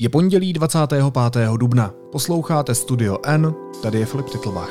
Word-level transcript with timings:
Je 0.00 0.08
pondělí 0.08 0.52
25. 0.52 1.04
dubna. 1.56 1.94
Posloucháte 2.12 2.74
Studio 2.74 3.18
N, 3.24 3.54
tady 3.82 3.98
je 3.98 4.06
Filip 4.06 4.26
Titlbach. 4.28 4.70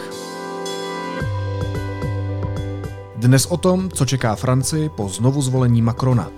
Dnes 3.15 3.45
o 3.45 3.57
tom, 3.57 3.89
co 3.91 4.05
čeká 4.05 4.35
Francii 4.35 4.89
po 4.89 5.09
znovu 5.09 5.41
zvolení 5.41 5.81
Macrona. 5.81 6.31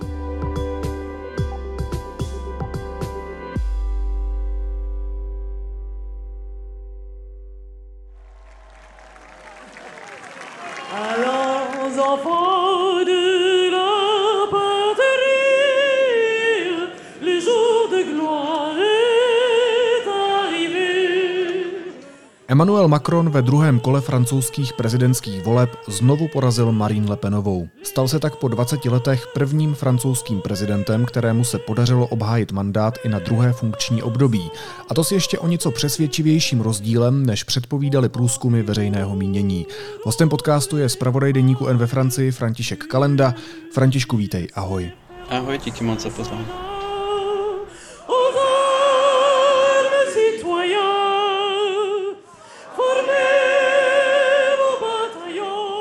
Emmanuel 22.60 22.88
Macron 22.88 23.30
ve 23.30 23.42
druhém 23.42 23.80
kole 23.80 24.00
francouzských 24.00 24.72
prezidentských 24.72 25.42
voleb 25.42 25.70
znovu 25.88 26.28
porazil 26.28 26.72
Marine 26.72 27.10
Le 27.10 27.16
Penovou. 27.16 27.68
Stal 27.82 28.08
se 28.08 28.18
tak 28.18 28.36
po 28.36 28.48
20 28.48 28.84
letech 28.84 29.26
prvním 29.34 29.74
francouzským 29.74 30.40
prezidentem, 30.40 31.04
kterému 31.04 31.44
se 31.44 31.58
podařilo 31.58 32.06
obhájit 32.06 32.52
mandát 32.52 32.98
i 33.04 33.08
na 33.08 33.18
druhé 33.18 33.52
funkční 33.52 34.02
období. 34.02 34.50
A 34.88 34.94
to 34.94 35.04
s 35.04 35.12
ještě 35.12 35.38
o 35.38 35.48
něco 35.48 35.70
přesvědčivějším 35.70 36.60
rozdílem, 36.60 37.26
než 37.26 37.44
předpovídali 37.44 38.08
průzkumy 38.08 38.62
veřejného 38.62 39.16
mínění. 39.16 39.66
Hostem 40.04 40.28
podcastu 40.28 40.76
je 40.76 40.88
zpravodaj 40.88 41.32
deníku 41.32 41.66
N 41.66 41.76
ve 41.76 41.86
Francii 41.86 42.30
František 42.30 42.84
Kalenda. 42.84 43.34
Františku, 43.72 44.16
vítej, 44.16 44.48
ahoj. 44.54 44.90
Ahoj, 45.30 45.58
díky 45.64 45.84
moc 45.84 46.02
za 46.02 46.10
pozvání. 46.10 46.46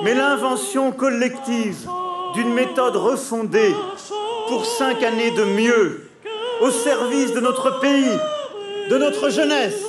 Mais 0.01 0.13
l'invention 0.13 0.91
collective 0.91 1.87
d'une 2.33 2.53
méthode 2.53 2.95
refondée 2.95 3.73
pour 4.47 4.65
cinq 4.65 5.03
années 5.03 5.31
de 5.31 5.43
mieux, 5.43 6.09
au 6.61 6.71
service 6.71 7.33
de 7.33 7.39
notre 7.39 7.79
pays, 7.79 8.17
de 8.89 8.97
notre 8.97 9.29
jeunesse, 9.29 9.88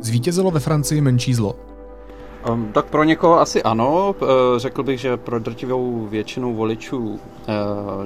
Zvítězilo 0.00 0.50
ve 0.50 0.60
Francii 0.60 1.00
menší 1.00 1.34
zlo. 1.34 1.56
Um, 2.48 2.72
tak 2.72 2.86
pro 2.86 3.04
někoho 3.04 3.40
asi 3.40 3.62
ano. 3.62 4.14
Eh, 4.22 4.26
řekl 4.56 4.82
bych, 4.82 5.00
že 5.00 5.16
pro 5.16 5.38
drtivou 5.38 6.06
většinu 6.10 6.54
voličů 6.54 6.98
uh, 6.98 7.18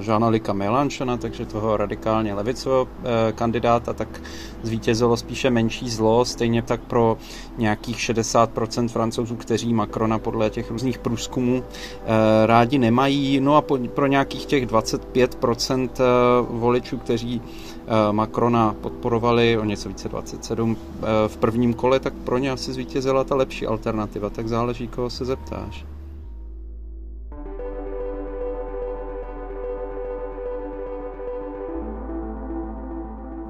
Jeana 0.07 0.27
Lika 0.27 0.53
Mélenchona, 0.53 1.17
takže 1.17 1.45
toho 1.45 1.77
radikálně 1.77 2.33
levicového 2.33 2.83
uh, 2.83 2.87
kandidáta, 3.35 3.93
tak 3.93 4.21
zvítězilo 4.63 5.17
spíše 5.17 5.49
menší 5.49 5.89
zlo. 5.89 6.25
Stejně 6.25 6.61
tak 6.61 6.81
pro 6.81 7.17
nějakých 7.57 7.97
60% 7.97 8.87
francouzů, 8.87 9.35
kteří 9.35 9.73
Macrona 9.73 10.19
podle 10.19 10.49
těch 10.49 10.71
různých 10.71 10.97
průzkumů 10.97 11.63
rádi 12.45 12.77
nemají. 12.77 13.39
No 13.39 13.55
a 13.55 13.61
po, 13.61 13.77
pro 13.77 14.07
nějakých 14.07 14.45
těch 14.45 14.67
25% 14.67 15.89
voličů, 16.49 16.97
kteří 16.97 17.41
Macrona 18.11 18.75
podporovali 18.81 19.57
o 19.57 19.63
něco 19.63 19.89
více 19.89 20.09
27 20.09 20.77
eh, 20.77 21.05
v 21.27 21.37
prvním 21.37 21.73
kole, 21.73 21.99
tak 21.99 22.13
pro 22.13 22.37
ně 22.37 22.51
asi 22.51 22.73
zvítězila 22.73 23.23
ta 23.23 23.35
lepší 23.35 23.67
alternativa, 23.67 24.29
tak 24.29 24.47
záleží, 24.47 24.87
koho 24.87 25.09
se 25.09 25.25
zeptáš. 25.25 25.85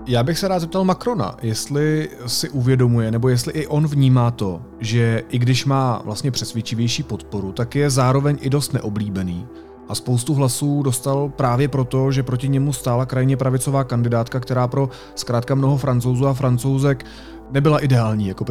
Já 0.08 0.24
bych 0.24 0.40
se 0.40 0.48
rád 0.48 0.60
zeptal 0.60 0.84
Macrona, 0.84 1.38
jestli 1.42 2.10
si 2.28 2.50
uvědomuje, 2.50 3.12
nebo 3.12 3.30
jestli 3.30 3.54
i 3.54 3.68
on 3.68 3.88
vnímá 3.88 4.32
to, 4.32 4.62
že 4.80 5.24
i 5.30 5.40
když 5.40 5.66
má 5.66 6.02
vlastně 6.06 6.32
přesvědčivější 6.32 7.04
podporu, 7.04 7.52
tak 7.52 7.76
je 7.76 7.90
zároveň 7.90 8.38
i 8.42 8.50
dost 8.50 8.74
neoblíbený 8.74 9.48
a 9.90 9.96
spoustu 9.96 10.34
hlasů 10.34 10.84
dostal 10.84 11.30
právě 11.30 11.68
proto, 11.68 12.12
že 12.12 12.24
proti 12.24 12.50
němu 12.50 12.74
stála 12.74 13.06
krajně 13.06 13.38
pravicová 13.38 13.84
kandidátka, 13.84 14.40
která 14.40 14.68
pro 14.68 14.90
zkrátka 15.16 15.56
mnoho 15.56 15.78
francouzů 15.78 16.28
a 16.28 16.34
francouzek 16.34 17.06
nebyla 17.52 17.84
ideální 17.84 18.28
jako 18.28 18.46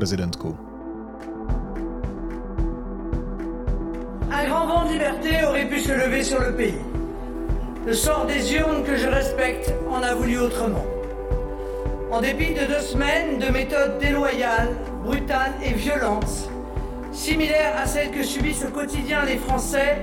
pays. 6.57 6.75
Le 7.87 7.95
sort 7.95 8.27
des 8.27 8.55
urnes 8.61 8.83
que 8.87 8.97
je 8.97 9.11
respecte 9.11 9.75
en 9.91 10.03
a 10.03 10.15
voulu 10.15 10.39
autrement. 10.39 10.87
En 12.11 12.23
dépit 12.23 12.55
de 12.55 12.65
deux 12.67 12.81
semaines 12.81 13.39
de 13.39 13.51
méthodes 13.51 13.99
déloyales, 14.01 14.75
brutales 15.05 15.53
et 15.63 15.75
violentes, 15.75 16.49
similaires 17.13 17.77
à 17.77 17.87
celles 17.87 18.11
que 18.11 18.23
subissent 18.23 18.65
au 18.65 18.71
quotidien 18.71 19.25
les 19.27 19.37
Français, 19.37 20.01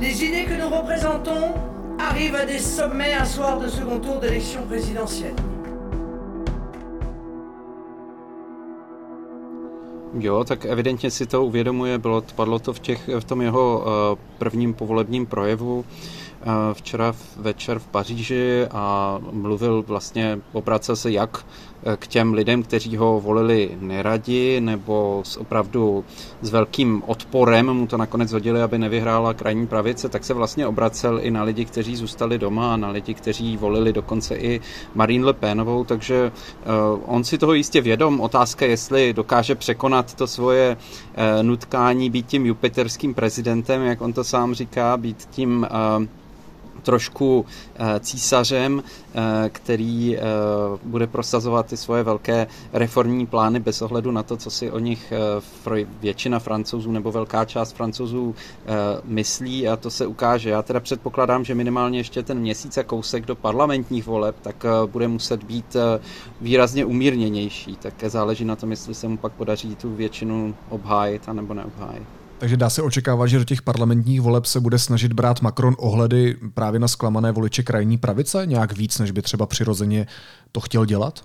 Les 0.00 0.24
idées 0.24 0.44
que 0.44 0.54
nous 0.54 0.68
représentons 0.68 1.54
arrivent 1.98 2.36
à 2.36 2.46
des 2.46 2.60
sommets 2.60 3.14
un 3.14 3.24
soir 3.24 3.58
de 3.58 3.68
second 3.68 3.98
tour 3.98 4.20
d'élection 4.20 4.62
présidentielle. 4.68 5.34
Jo, 10.18 10.44
tak 10.44 10.64
evidentně 10.64 11.10
si 11.10 11.26
to 11.26 11.44
uvědomuje, 11.44 11.98
bylo, 11.98 12.22
padlo 12.34 12.58
to 12.58 12.72
v, 12.72 12.78
těch, 12.78 13.08
v 13.20 13.24
tom 13.24 13.42
jeho 13.42 13.78
uh, 13.78 14.18
prvním 14.38 14.74
povolebním 14.74 15.26
projevu 15.26 15.78
uh, 15.78 15.84
včera 16.72 17.14
večer 17.36 17.78
v 17.78 17.86
Paříži 17.86 18.66
a 18.70 19.18
mluvil 19.32 19.84
vlastně, 19.86 20.38
obracel 20.52 20.96
se 20.96 21.10
jak 21.10 21.44
k 21.96 22.06
těm 22.06 22.32
lidem, 22.34 22.62
kteří 22.62 22.96
ho 22.96 23.20
volili 23.20 23.70
neradi 23.80 24.60
nebo 24.60 25.22
s 25.24 25.36
opravdu 25.36 26.04
s 26.42 26.50
velkým 26.50 27.02
odporem 27.06 27.72
mu 27.72 27.86
to 27.86 27.96
nakonec 27.96 28.32
hodili, 28.32 28.62
aby 28.62 28.78
nevyhrála 28.78 29.34
krajní 29.34 29.66
pravice, 29.66 30.08
tak 30.08 30.24
se 30.24 30.34
vlastně 30.34 30.66
obracel 30.66 31.20
i 31.22 31.30
na 31.30 31.42
lidi, 31.42 31.64
kteří 31.64 31.96
zůstali 31.96 32.38
doma 32.38 32.74
a 32.74 32.76
na 32.76 32.90
lidi, 32.90 33.14
kteří 33.14 33.56
volili 33.56 33.92
dokonce 33.92 34.36
i 34.36 34.60
Marine 34.94 35.26
Le 35.26 35.32
Penovou, 35.32 35.84
takže 35.84 36.32
uh, 36.32 37.14
on 37.14 37.24
si 37.24 37.38
toho 37.38 37.54
jistě 37.54 37.80
vědom. 37.80 38.20
Otázka, 38.20 38.66
jestli 38.66 39.12
dokáže 39.12 39.54
překonat 39.54 40.14
to 40.14 40.26
svoje 40.26 40.76
nutkání 41.42 42.10
být 42.10 42.26
tím 42.26 42.46
jupiterským 42.46 43.14
prezidentem, 43.14 43.82
jak 43.82 44.00
on 44.00 44.12
to 44.12 44.24
sám 44.24 44.54
říká, 44.54 44.96
být 44.96 45.28
tím 45.30 45.66
trošku 46.82 47.46
eh, 47.76 48.00
císařem, 48.00 48.82
eh, 49.14 49.48
který 49.48 50.16
eh, 50.16 50.20
bude 50.84 51.06
prosazovat 51.06 51.66
ty 51.66 51.76
svoje 51.76 52.02
velké 52.02 52.46
reformní 52.72 53.26
plány 53.26 53.60
bez 53.60 53.82
ohledu 53.82 54.10
na 54.10 54.22
to, 54.22 54.36
co 54.36 54.50
si 54.50 54.70
o 54.70 54.78
nich 54.78 55.12
většina 56.00 56.38
francouzů 56.38 56.92
nebo 56.92 57.12
velká 57.12 57.44
část 57.44 57.72
francouzů 57.72 58.34
myslí 59.04 59.68
a 59.68 59.76
to 59.76 59.90
se 59.90 60.06
ukáže. 60.06 60.50
Já 60.50 60.62
teda 60.62 60.80
předpokládám, 60.80 61.44
že 61.44 61.54
minimálně 61.54 61.98
ještě 61.98 62.22
ten 62.22 62.38
měsíc 62.38 62.78
a 62.78 62.82
kousek 62.82 63.26
do 63.26 63.34
parlamentních 63.34 64.06
voleb, 64.06 64.36
tak 64.42 64.66
bude 64.86 65.08
muset 65.08 65.44
být 65.44 65.76
výrazně 66.40 66.84
umírněnější. 66.84 67.76
Tak 67.76 67.94
záleží 68.06 68.44
na 68.44 68.56
tom, 68.56 68.70
jestli 68.70 68.94
se 68.94 69.08
mu 69.08 69.16
pak 69.16 69.32
podaří 69.32 69.76
tu 69.76 69.94
většinu 69.94 70.54
obhájit 70.68 71.28
a 71.28 71.32
nebo 71.32 71.54
neobhájit. 71.54 72.17
Takže 72.38 72.56
dá 72.56 72.70
se 72.70 72.82
očekávat, 72.82 73.26
že 73.26 73.38
do 73.38 73.44
těch 73.44 73.62
parlamentních 73.62 74.20
voleb 74.20 74.46
se 74.46 74.60
bude 74.60 74.78
snažit 74.78 75.12
brát 75.12 75.42
Macron 75.42 75.74
ohledy 75.78 76.36
právě 76.54 76.80
na 76.80 76.88
zklamané 76.88 77.32
voliče 77.32 77.62
krajní 77.62 77.98
pravice 77.98 78.46
nějak 78.46 78.72
víc, 78.72 78.98
než 78.98 79.10
by 79.10 79.22
třeba 79.22 79.46
přirozeně 79.46 80.06
to 80.52 80.60
chtěl 80.60 80.84
dělat? 80.84 81.24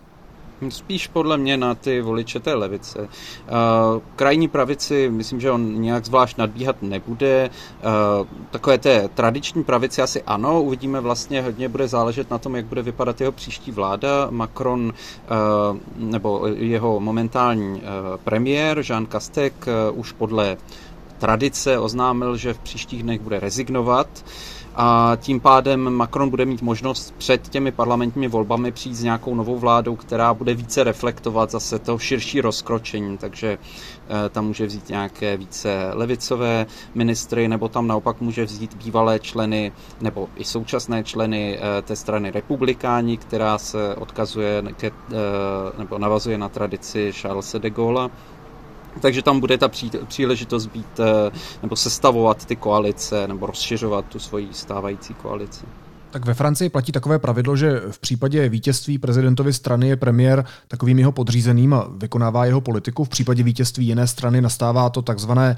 Spíš 0.70 1.08
podle 1.08 1.38
mě 1.38 1.58
na 1.58 1.76
ty 1.76 2.02
voliče 2.02 2.40
té 2.40 2.54
levice. 2.54 3.08
Krajní 4.16 4.48
pravici, 4.48 5.10
myslím, 5.10 5.40
že 5.40 5.52
on 5.52 5.82
nějak 5.82 6.06
zvlášť 6.06 6.38
nadbíhat 6.38 6.76
nebude. 6.82 7.50
Takové 8.52 8.78
té 8.78 9.10
tradiční 9.14 9.64
pravici 9.64 10.02
asi 10.02 10.22
ano, 10.22 10.62
uvidíme 10.62 11.02
vlastně, 11.02 11.42
hodně 11.42 11.70
bude 11.70 11.88
záležet 11.88 12.32
na 12.32 12.38
tom, 12.38 12.56
jak 12.56 12.66
bude 12.66 12.82
vypadat 12.82 13.22
jeho 13.22 13.32
příští 13.32 13.72
vláda. 13.72 14.28
Macron 14.30 14.94
nebo 15.96 16.48
jeho 16.48 17.00
momentální 17.00 17.82
premiér 18.24 18.84
Jean 18.90 19.08
Castek 19.12 19.66
už 19.94 20.12
podle 20.12 20.58
tradice 21.24 21.80
oznámil, 21.80 22.38
že 22.38 22.54
v 22.54 22.60
příštích 22.60 23.04
dnech 23.04 23.22
bude 23.22 23.40
rezignovat. 23.40 24.08
a 24.76 25.18
tím 25.22 25.40
pádem 25.40 25.94
Macron 25.94 26.30
bude 26.30 26.46
mít 26.46 26.62
možnost 26.62 27.14
před 27.18 27.50
těmi 27.50 27.72
parlamentními 27.72 28.28
volbami 28.28 28.72
přijít 28.72 28.96
s 28.96 29.04
nějakou 29.04 29.36
novou 29.36 29.58
vládou, 29.58 29.96
která 29.96 30.34
bude 30.34 30.54
více 30.54 30.84
reflektovat 30.84 31.52
zase 31.52 31.80
to 31.80 31.98
širší 31.98 32.42
rozkročení, 32.42 33.18
takže 33.18 33.58
eh, 33.58 34.30
tam 34.30 34.46
může 34.46 34.66
vzít 34.66 34.90
nějaké 34.90 35.38
více 35.38 35.90
levicové 35.94 36.66
ministry, 36.96 37.48
nebo 37.48 37.70
tam 37.70 37.88
naopak 37.88 38.22
může 38.22 38.46
vzít 38.46 38.76
bývalé 38.76 39.20
členy, 39.20 39.72
nebo 40.02 40.30
i 40.36 40.44
současné 40.44 41.04
členy 41.04 41.58
eh, 41.58 41.82
té 41.82 41.96
strany 41.96 42.32
republikáni, 42.32 43.18
která 43.18 43.58
se 43.58 43.96
odkazuje 43.96 44.64
ke, 44.78 44.92
nebo 45.78 45.98
navazuje 45.98 46.38
na 46.38 46.50
tradici 46.50 47.12
Charlesa 47.12 47.58
de 47.58 47.70
Gaulle 47.70 48.10
takže 49.02 49.22
tam 49.22 49.40
bude 49.40 49.58
ta 49.58 49.68
pří, 49.68 49.92
příležitost 50.08 50.66
být 50.66 51.00
eh, 51.00 51.32
nebo 51.62 51.76
sestavovat 51.76 52.46
ty 52.46 52.56
koalice 52.56 53.28
nebo 53.28 53.46
rozšiřovat 53.46 54.06
tu 54.06 54.20
svoji 54.20 54.48
stávající 54.52 55.14
koalici. 55.14 55.66
Tak 56.14 56.26
ve 56.26 56.34
Francii 56.34 56.70
platí 56.70 56.92
takové 56.92 57.20
pravidlo, 57.20 57.56
že 57.56 57.82
v 57.92 58.00
případě 58.00 58.50
vítězství 58.50 58.98
prezidentovy 58.98 59.54
strany 59.54 59.88
je 59.88 59.96
premiér 59.96 60.46
takovým 60.68 61.00
jeho 61.00 61.12
podřízeným 61.12 61.74
a 61.74 61.88
vykonává 61.98 62.46
jeho 62.46 62.62
politiku. 62.62 63.04
V 63.04 63.10
případě 63.10 63.44
vítězství 63.44 63.86
jiné 63.86 64.08
strany 64.08 64.42
nastává 64.42 64.90
to 64.90 65.02
takzvané, 65.02 65.58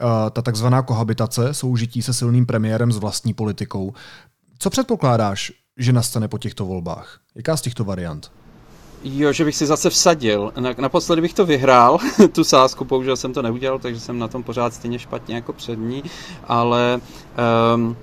eh, 0.00 0.30
ta 0.30 0.42
takzvaná 0.42 0.82
kohabitace, 0.82 1.54
soužití 1.54 2.02
se 2.02 2.12
silným 2.12 2.46
premiérem 2.46 2.92
s 2.92 2.96
vlastní 2.96 3.34
politikou. 3.34 3.92
Co 4.58 4.70
předpokládáš, 4.70 5.52
že 5.76 5.92
nastane 5.92 6.28
po 6.28 6.38
těchto 6.38 6.64
volbách? 6.64 7.20
Jaká 7.34 7.56
z 7.56 7.60
těchto 7.60 7.84
variant? 7.84 8.30
Jo, 9.04 9.32
že 9.32 9.44
bych 9.44 9.56
si 9.56 9.66
zase 9.66 9.90
vsadil. 9.90 10.52
Naposledy 10.78 11.22
bych 11.22 11.34
to 11.34 11.46
vyhrál, 11.46 11.98
tu 12.32 12.44
sázku, 12.44 12.84
použil 12.84 13.16
jsem 13.16 13.32
to 13.32 13.42
neudělal, 13.42 13.78
takže 13.78 14.00
jsem 14.00 14.18
na 14.18 14.28
tom 14.28 14.42
pořád 14.42 14.74
stejně 14.74 14.98
špatně 14.98 15.34
jako 15.34 15.52
přední, 15.52 16.02
ale 16.48 17.00
um, 17.74 17.96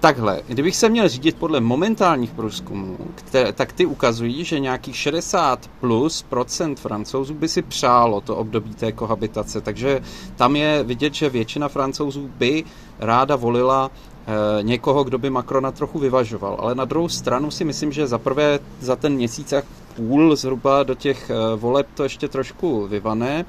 takhle, 0.00 0.42
kdybych 0.46 0.76
se 0.76 0.88
měl 0.88 1.08
řídit 1.08 1.36
podle 1.36 1.60
momentálních 1.60 2.30
průzkumů, 2.30 2.98
které, 3.14 3.52
tak 3.52 3.72
ty 3.72 3.86
ukazují, 3.86 4.44
že 4.44 4.60
nějakých 4.60 4.96
60 4.96 5.70
plus 5.80 6.22
procent 6.22 6.80
francouzů 6.80 7.34
by 7.34 7.48
si 7.48 7.62
přálo 7.62 8.20
to 8.20 8.36
období 8.36 8.74
té 8.74 8.92
kohabitace, 8.92 9.60
takže 9.60 10.00
tam 10.36 10.56
je 10.56 10.82
vidět, 10.82 11.14
že 11.14 11.28
většina 11.28 11.68
francouzů 11.68 12.30
by 12.38 12.64
ráda 12.98 13.36
volila 13.36 13.90
e, 13.90 14.62
někoho, 14.62 15.04
kdo 15.04 15.18
by 15.18 15.30
Macrona 15.30 15.72
trochu 15.72 15.98
vyvažoval. 15.98 16.56
Ale 16.60 16.74
na 16.74 16.84
druhou 16.84 17.08
stranu 17.08 17.50
si 17.50 17.64
myslím, 17.64 17.92
že 17.92 18.06
za 18.06 18.18
prvé 18.18 18.58
za 18.80 18.96
ten 18.96 19.12
měsíc 19.14 19.52
půl 19.96 20.36
zhruba 20.36 20.82
do 20.82 20.94
těch 20.94 21.30
eh, 21.30 21.56
voleb 21.56 21.86
to 21.94 22.02
ještě 22.02 22.28
trošku 22.28 22.86
vyvané. 22.86 23.44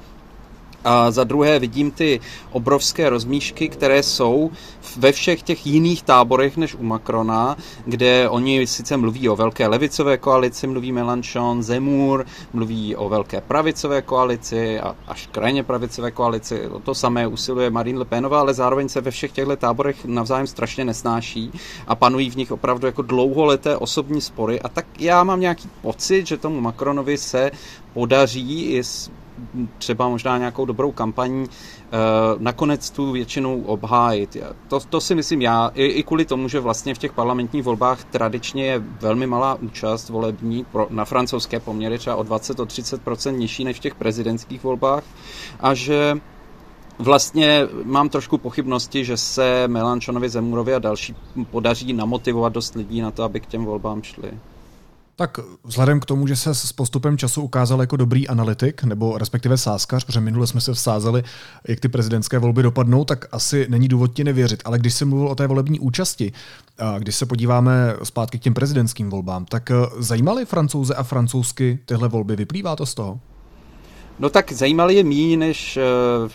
A 0.84 1.10
za 1.10 1.24
druhé 1.24 1.58
vidím 1.58 1.90
ty 1.90 2.20
obrovské 2.50 3.08
rozmíšky, 3.10 3.68
které 3.68 4.02
jsou 4.02 4.50
ve 4.96 5.12
všech 5.12 5.42
těch 5.42 5.66
jiných 5.66 6.02
táborech 6.02 6.56
než 6.56 6.74
u 6.74 6.82
Macrona, 6.82 7.56
kde 7.86 8.28
oni 8.28 8.66
sice 8.66 8.96
mluví 8.96 9.28
o 9.28 9.36
velké 9.36 9.66
levicové 9.66 10.18
koalici, 10.18 10.66
mluví 10.66 10.92
Melanchon, 10.92 11.62
Zemur, 11.62 12.26
mluví 12.52 12.96
o 12.96 13.08
velké 13.08 13.40
pravicové 13.40 14.02
koalici 14.02 14.80
a 14.80 14.96
až 15.06 15.28
krajně 15.32 15.62
pravicové 15.62 16.10
koalici. 16.10 16.68
O 16.68 16.78
to 16.78 16.94
samé 16.94 17.26
usiluje 17.26 17.70
Marine 17.70 17.98
Le 17.98 18.04
Penová, 18.04 18.40
ale 18.40 18.54
zároveň 18.54 18.88
se 18.88 19.00
ve 19.00 19.10
všech 19.10 19.32
těchto 19.32 19.56
táborech 19.56 20.04
navzájem 20.04 20.46
strašně 20.46 20.84
nesnáší 20.84 21.52
a 21.86 21.94
panují 21.94 22.30
v 22.30 22.36
nich 22.36 22.52
opravdu 22.52 22.86
jako 22.86 23.02
dlouholeté 23.02 23.76
osobní 23.76 24.20
spory. 24.20 24.60
A 24.60 24.68
tak 24.68 24.86
já 24.98 25.24
mám 25.24 25.40
nějaký 25.40 25.68
pocit, 25.82 26.26
že 26.26 26.36
tomu 26.36 26.60
Macronovi 26.60 27.18
se 27.18 27.50
podaří 27.92 28.64
i 28.64 28.84
s 28.84 29.10
třeba 29.78 30.08
možná 30.08 30.38
nějakou 30.38 30.64
dobrou 30.64 30.92
kampaní 30.92 31.46
eh, 31.46 31.96
nakonec 32.38 32.90
tu 32.90 33.12
většinu 33.12 33.62
obhájit. 33.66 34.36
To, 34.68 34.80
to 34.80 35.00
si 35.00 35.14
myslím 35.14 35.42
já, 35.42 35.70
i, 35.74 35.84
i 35.84 36.02
kvůli 36.02 36.24
tomu, 36.24 36.48
že 36.48 36.60
vlastně 36.60 36.94
v 36.94 36.98
těch 36.98 37.12
parlamentních 37.12 37.62
volbách 37.62 38.04
tradičně 38.04 38.66
je 38.66 38.78
velmi 39.00 39.26
malá 39.26 39.54
účast 39.54 40.08
volební 40.08 40.64
pro, 40.64 40.86
na 40.90 41.04
francouzské 41.04 41.60
poměry, 41.60 41.98
třeba 41.98 42.16
o 42.16 42.22
20 42.22 42.60
o 42.60 42.64
30% 42.64 43.36
nižší 43.36 43.64
než 43.64 43.76
v 43.76 43.80
těch 43.80 43.94
prezidentských 43.94 44.64
volbách 44.64 45.04
a 45.60 45.74
že 45.74 46.20
Vlastně 46.98 47.68
mám 47.84 48.08
trošku 48.08 48.38
pochybnosti, 48.38 49.04
že 49.04 49.16
se 49.16 49.68
Melanchonovi, 49.68 50.28
Zemurovi 50.28 50.74
a 50.74 50.78
další 50.78 51.14
podaří 51.50 51.92
namotivovat 51.92 52.52
dost 52.52 52.74
lidí 52.74 53.00
na 53.00 53.10
to, 53.10 53.22
aby 53.22 53.40
k 53.40 53.46
těm 53.46 53.64
volbám 53.64 54.02
šli. 54.02 54.38
Tak 55.16 55.38
vzhledem 55.64 56.00
k 56.00 56.04
tomu, 56.04 56.26
že 56.26 56.36
se 56.36 56.54
s 56.54 56.72
postupem 56.72 57.18
času 57.18 57.42
ukázal 57.42 57.80
jako 57.80 57.96
dobrý 57.96 58.28
analytik, 58.28 58.84
nebo 58.84 59.18
respektive 59.18 59.58
sáskař, 59.58 60.04
protože 60.04 60.20
minule 60.20 60.46
jsme 60.46 60.60
se 60.60 60.72
vsázeli, 60.72 61.22
jak 61.68 61.80
ty 61.80 61.88
prezidentské 61.88 62.38
volby 62.38 62.62
dopadnou, 62.62 63.04
tak 63.04 63.24
asi 63.32 63.66
není 63.68 63.88
důvod 63.88 64.14
ti 64.14 64.24
nevěřit. 64.24 64.62
Ale 64.64 64.78
když 64.78 64.94
jsem 64.94 65.08
mluvil 65.08 65.28
o 65.28 65.34
té 65.34 65.46
volební 65.46 65.80
účasti, 65.80 66.32
a 66.78 66.98
když 66.98 67.16
se 67.16 67.26
podíváme 67.26 67.96
zpátky 68.02 68.38
k 68.38 68.42
těm 68.42 68.54
prezidentským 68.54 69.10
volbám, 69.10 69.44
tak 69.44 69.70
eh, 69.70 69.74
zajímaly 69.98 70.44
francouze 70.44 70.94
a 70.94 71.02
francouzsky 71.02 71.78
tyhle 71.84 72.08
volby? 72.08 72.36
Vyplývá 72.36 72.76
to 72.76 72.86
z 72.86 72.94
toho? 72.94 73.20
No 74.18 74.30
tak 74.30 74.52
zajímali 74.52 74.94
je 74.94 75.04
méně 75.04 75.36
než 75.36 75.76
eh, 75.76 75.82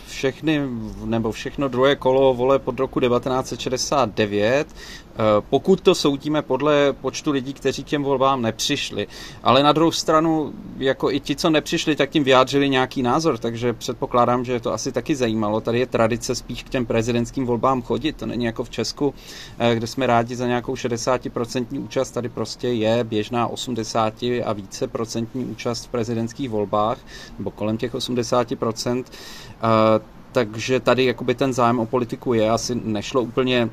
všechny, 0.08 0.60
nebo 1.04 1.32
všechno 1.32 1.68
druhé 1.68 1.96
kolo 1.96 2.34
vole 2.34 2.58
pod 2.58 2.80
roku 2.80 3.00
1969. 3.00 4.66
Eh, 5.14 5.42
pokud 5.50 5.80
to 5.80 5.94
soudíme 5.94 6.42
podle 6.42 6.92
počtu 6.92 7.30
lidí, 7.30 7.52
kteří 7.52 7.84
těm 7.84 8.02
volbám 8.02 8.42
nepřišli. 8.42 9.06
Ale 9.42 9.62
na 9.62 9.72
druhou 9.72 9.90
stranu, 9.90 10.52
jako 10.78 11.10
i 11.10 11.20
ti, 11.20 11.36
co 11.36 11.50
nepřišli, 11.50 11.96
tak 11.96 12.10
tím 12.10 12.24
vyjádřili 12.24 12.68
nějaký 12.68 13.02
názor, 13.02 13.38
takže 13.38 13.72
předpokládám, 13.72 14.44
že 14.44 14.60
to 14.60 14.72
asi 14.72 14.92
taky 14.92 15.16
zajímalo. 15.16 15.60
Tady 15.60 15.78
je 15.78 15.86
tradice 15.86 16.34
spíš 16.34 16.62
k 16.62 16.68
těm 16.68 16.86
prezidentským 16.86 17.46
volbám 17.46 17.82
chodit, 17.82 18.16
to 18.16 18.26
není 18.26 18.44
jako 18.44 18.64
v 18.64 18.70
Česku, 18.70 19.14
eh, 19.58 19.74
kde 19.74 19.86
jsme 19.86 20.06
rádi 20.06 20.36
za 20.36 20.46
nějakou 20.46 20.76
60% 20.76 21.78
účast, 21.78 22.10
tady 22.10 22.28
prostě 22.28 22.68
je 22.68 23.04
běžná 23.04 23.46
80 23.46 24.42
a 24.44 24.52
více 24.52 24.86
procentní 24.86 25.44
účast 25.44 25.84
v 25.84 25.88
prezidentských 25.88 26.50
volbách, 26.50 26.98
nebo 27.38 27.50
kolem 27.50 27.76
těch 27.76 27.94
80%. 27.94 29.04
Eh, 29.62 30.20
takže 30.32 30.80
tady 30.80 31.04
jakoby 31.04 31.34
ten 31.34 31.52
zájem 31.52 31.78
o 31.78 31.86
politiku 31.86 32.34
je, 32.34 32.50
asi 32.50 32.74
nešlo 32.84 33.22
úplně 33.22 33.70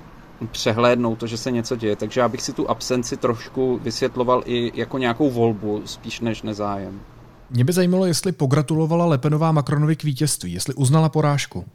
přehlédnout 0.52 1.20
to, 1.20 1.28
že 1.28 1.38
se 1.38 1.52
něco 1.52 1.76
děje. 1.76 1.96
Takže 1.96 2.20
já 2.20 2.30
bych 2.30 2.42
si 2.42 2.54
tu 2.54 2.70
absenci 2.70 3.18
trošku 3.18 3.80
vysvětloval 3.84 4.44
i 4.46 4.72
jako 4.80 4.98
nějakou 4.98 5.30
volbu, 5.30 5.82
spíš 5.86 6.20
než 6.20 6.42
nezájem. 6.42 7.00
Mě 7.50 7.64
by 7.64 7.74
zajímalo, 7.74 8.06
jestli 8.06 8.32
pogratulovala 8.32 9.06
Lepenová 9.06 9.52
Macronovi 9.52 9.96
k 9.96 10.04
vítězství, 10.04 10.54
jestli 10.54 10.74
uznala 10.74 11.10
porážku. 11.10 11.66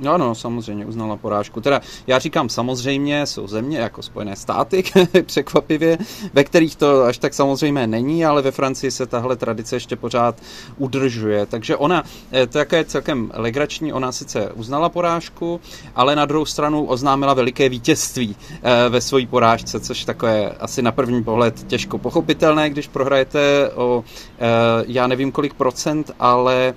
No, 0.00 0.18
no, 0.18 0.34
samozřejmě 0.34 0.86
uznala 0.86 1.16
porážku. 1.16 1.60
Teda 1.60 1.80
já 2.06 2.18
říkám 2.18 2.48
samozřejmě, 2.48 3.26
jsou 3.26 3.46
země 3.46 3.78
jako 3.78 4.02
Spojené 4.02 4.36
státy, 4.36 4.84
překvapivě, 5.26 5.98
ve 6.32 6.44
kterých 6.44 6.76
to 6.76 7.02
až 7.04 7.18
tak 7.18 7.34
samozřejmě 7.34 7.86
není, 7.86 8.24
ale 8.24 8.42
ve 8.42 8.50
Francii 8.50 8.90
se 8.90 9.06
tahle 9.06 9.36
tradice 9.36 9.76
ještě 9.76 9.96
pořád 9.96 10.36
udržuje. 10.78 11.46
Takže 11.46 11.76
ona, 11.76 12.04
eh, 12.32 12.46
to 12.46 12.58
je 12.58 12.84
celkem 12.84 13.32
legrační, 13.34 13.92
ona 13.92 14.12
sice 14.12 14.52
uznala 14.52 14.88
porážku, 14.88 15.60
ale 15.94 16.16
na 16.16 16.26
druhou 16.26 16.44
stranu 16.44 16.84
oznámila 16.84 17.34
veliké 17.34 17.68
vítězství 17.68 18.36
eh, 18.62 18.88
ve 18.88 19.00
své 19.00 19.26
porážce, 19.26 19.80
což 19.80 20.04
takové 20.04 20.50
asi 20.50 20.82
na 20.82 20.92
první 20.92 21.24
pohled 21.24 21.66
těžko 21.66 21.98
pochopitelné, 21.98 22.70
když 22.70 22.88
prohrajete 22.88 23.70
o 23.74 24.04
eh, 24.38 24.84
já 24.86 25.06
nevím 25.06 25.32
kolik 25.32 25.54
procent, 25.54 26.10
ale 26.18 26.74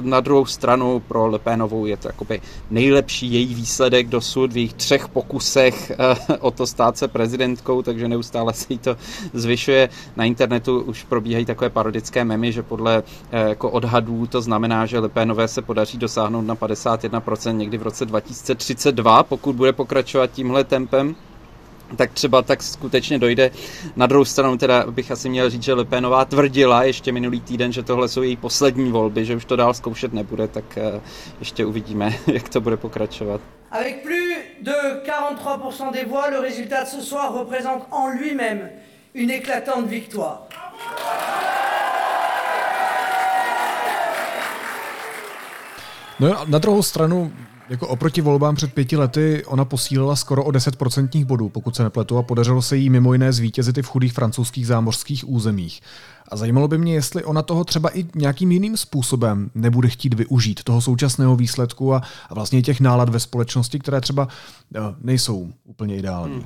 na 0.00 0.20
druhou 0.20 0.46
stranu 0.46 1.00
pro 1.00 1.26
Le 1.26 1.38
Penovou 1.38 1.86
je 1.86 1.96
to 1.96 2.08
jakoby 2.08 2.40
nejlepší 2.70 3.32
její 3.32 3.54
výsledek 3.54 4.08
dosud 4.08 4.52
v 4.52 4.56
jejich 4.56 4.74
třech 4.74 5.08
pokusech 5.08 5.90
eh, 5.90 6.36
o 6.40 6.50
to 6.50 6.66
stát 6.66 6.98
se 6.98 7.08
prezidentkou, 7.08 7.82
takže 7.82 8.08
neustále 8.08 8.52
se 8.52 8.66
jí 8.72 8.78
to 8.78 8.96
zvyšuje. 9.32 9.88
Na 10.16 10.24
internetu 10.24 10.80
už 10.80 11.04
probíhají 11.04 11.44
takové 11.44 11.70
parodické 11.70 12.24
memy, 12.24 12.52
že 12.52 12.62
podle 12.62 13.02
eh, 13.32 13.48
jako 13.48 13.70
odhadů 13.70 14.26
to 14.26 14.40
znamená, 14.40 14.86
že 14.86 14.98
Le 14.98 15.08
Penové 15.08 15.48
se 15.48 15.62
podaří 15.62 15.98
dosáhnout 15.98 16.42
na 16.42 16.56
51% 16.56 17.56
někdy 17.56 17.78
v 17.78 17.82
roce 17.82 18.04
2032, 18.04 19.22
pokud 19.22 19.56
bude 19.56 19.72
pokračovat 19.72 20.30
tímhle 20.32 20.64
tempem 20.64 21.14
tak 21.96 22.12
třeba 22.12 22.42
tak 22.42 22.62
skutečně 22.62 23.18
dojde. 23.18 23.50
Na 23.96 24.06
druhou 24.06 24.24
stranu 24.24 24.58
teda 24.58 24.84
bych 24.90 25.10
asi 25.10 25.28
měl 25.28 25.50
říct, 25.50 25.62
že 25.62 25.74
Lepénová 25.74 26.24
tvrdila 26.24 26.84
ještě 26.84 27.12
minulý 27.12 27.40
týden, 27.40 27.72
že 27.72 27.82
tohle 27.82 28.08
jsou 28.08 28.22
její 28.22 28.36
poslední 28.36 28.92
volby, 28.92 29.24
že 29.24 29.36
už 29.36 29.44
to 29.44 29.56
dál 29.56 29.74
zkoušet 29.74 30.12
nebude, 30.12 30.48
tak 30.48 30.78
eh, 30.78 31.00
ještě 31.38 31.64
uvidíme, 31.66 32.14
jak 32.26 32.48
to 32.48 32.60
bude 32.60 32.76
pokračovat. 32.76 33.40
Avec 33.70 34.02
plus 34.02 34.36
de 34.60 34.72
43% 35.04 35.92
des 35.92 36.04
voix, 36.04 36.30
le 36.30 36.40
résultat 36.40 36.84
de 36.84 36.88
ce 36.88 37.00
soir 37.00 37.32
représente 37.32 37.86
en 37.90 38.08
lui-même 38.08 38.68
une 39.14 39.30
éclatante 39.30 39.88
victoire. 39.88 40.38
No 46.20 46.44
na 46.46 46.58
druhou 46.58 46.82
stranu 46.82 47.32
Jako 47.72 47.88
oproti 47.88 48.20
volbám 48.20 48.54
před 48.54 48.74
pěti 48.74 48.96
lety 48.96 49.44
ona 49.46 49.64
posílila 49.64 50.16
skoro 50.16 50.44
o 50.44 50.50
10% 50.50 51.24
bodů, 51.24 51.48
pokud 51.48 51.76
se 51.76 51.82
nepletu, 51.82 52.18
a 52.18 52.22
podařilo 52.22 52.62
se 52.62 52.76
jí 52.76 52.90
mimo 52.90 53.12
jiné 53.12 53.32
zvítězit 53.32 53.78
i 53.78 53.82
v 53.82 53.88
chudých 53.88 54.12
francouzských 54.12 54.66
zámořských 54.66 55.28
územích. 55.28 55.80
A 56.28 56.36
zajímalo 56.36 56.68
by 56.68 56.78
mě, 56.78 56.94
jestli 56.94 57.24
ona 57.24 57.42
toho 57.42 57.64
třeba 57.64 57.98
i 57.98 58.06
nějakým 58.14 58.52
jiným 58.52 58.76
způsobem 58.76 59.50
nebude 59.54 59.88
chtít 59.88 60.14
využít, 60.14 60.62
toho 60.62 60.80
současného 60.80 61.36
výsledku 61.36 61.94
a, 61.94 62.02
a 62.28 62.34
vlastně 62.34 62.62
těch 62.62 62.80
nálad 62.80 63.08
ve 63.08 63.20
společnosti, 63.20 63.78
které 63.78 64.00
třeba 64.00 64.24
uh, 64.24 64.82
nejsou 65.00 65.52
úplně 65.64 65.96
ideální. 65.96 66.34
Hmm. 66.34 66.44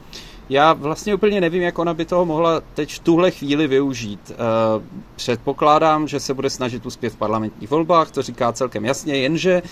Já 0.49 0.73
vlastně 0.73 1.15
úplně 1.15 1.41
nevím, 1.41 1.63
jak 1.63 1.79
ona 1.79 1.95
by 1.95 2.05
toho 2.05 2.25
mohla 2.25 2.63
teď 2.75 2.95
v 2.95 2.99
tuhle 2.99 3.31
chvíli 3.31 3.67
využít. 3.67 4.31
Uh, 4.31 4.83
předpokládám, 5.17 6.09
že 6.09 6.21
se 6.21 6.35
bude 6.35 6.51
snažit 6.51 6.87
uspět 6.87 7.11
v 7.11 7.17
parlamentních 7.17 7.71
volbách, 7.71 8.11
to 8.11 8.23
říká 8.23 8.53
celkem 8.53 8.85
jasně, 8.85 9.17
jenže 9.17 9.63
uh, 9.63 9.71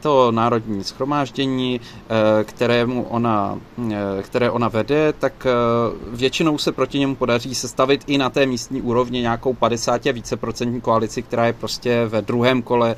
to 0.00 0.32
národní 0.32 0.84
schromáždění, 0.84 1.80
uh, 1.80 2.44
kterému 2.44 3.02
ona, 3.02 3.58
které 4.22 4.50
ona 4.50 4.68
vede, 4.68 5.12
tak 5.12 5.46
většinou 6.12 6.58
se 6.58 6.72
proti 6.72 6.98
němu 6.98 7.16
podaří 7.16 7.54
sestavit 7.54 8.04
i 8.06 8.18
na 8.18 8.30
té 8.30 8.46
místní 8.46 8.82
úrovni 8.82 9.20
nějakou 9.20 9.54
50 9.54 10.06
a 10.06 10.12
více 10.12 10.36
procentní 10.36 10.80
koalici, 10.80 11.22
která 11.22 11.46
je 11.46 11.52
prostě 11.52 12.06
ve 12.06 12.22
druhém 12.22 12.62
kole 12.62 12.96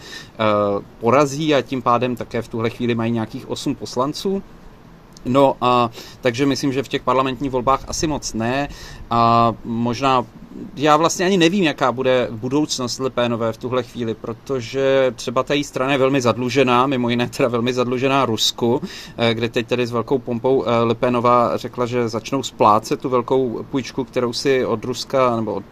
porazí 1.01 1.55
a 1.55 1.63
tím 1.63 1.83
pádem 1.83 2.17
také 2.17 2.43
v 2.43 2.49
tuhle 2.49 2.71
chvíli 2.71 2.95
mají 2.95 3.13
nějakých 3.13 3.51
8 3.51 3.75
poslanců. 3.75 4.43
No 5.25 5.57
a 5.61 5.91
takže 6.21 6.47
myslím, 6.47 6.73
že 6.73 6.83
v 6.83 6.89
těch 6.89 7.03
parlamentních 7.03 7.51
volbách 7.51 7.85
asi 7.89 8.07
moc 8.07 8.35
ne. 8.35 8.69
A 9.11 9.53
možná 9.65 10.27
já 10.77 10.97
vlastně 10.97 11.27
ani 11.27 11.37
nevím, 11.37 11.65
jaká 11.65 11.93
bude 11.93 12.29
budoucnost 12.31 12.99
Lepénové 12.99 13.53
v 13.53 13.57
tuhle 13.57 13.83
chvíli, 13.83 14.15
protože 14.15 15.13
třeba 15.17 15.43
ta 15.43 15.55
její 15.55 15.65
strana 15.65 15.93
je 15.93 15.99
velmi 15.99 16.21
zadlužená, 16.21 16.87
mimo 16.87 17.09
jiné 17.09 17.29
teda 17.29 17.49
velmi 17.49 17.73
zadlužená 17.73 18.27
Rusku, 18.27 18.83
eh, 19.17 19.35
kde 19.35 19.49
teď 19.49 19.67
tedy 19.67 19.87
s 19.87 19.93
velkou 19.93 20.19
pompou 20.19 20.65
eh, 20.65 20.83
Lepénová 20.83 21.57
řekla, 21.57 21.87
že 21.87 22.09
začnou 22.09 22.43
splácet 22.43 23.01
tu 23.01 23.09
velkou 23.09 23.65
půjčku, 23.71 24.05
kterou 24.05 24.33
si 24.33 24.67
od 24.67 24.85
Ruska 24.85 25.37
nebo 25.37 25.55
od 25.55 25.65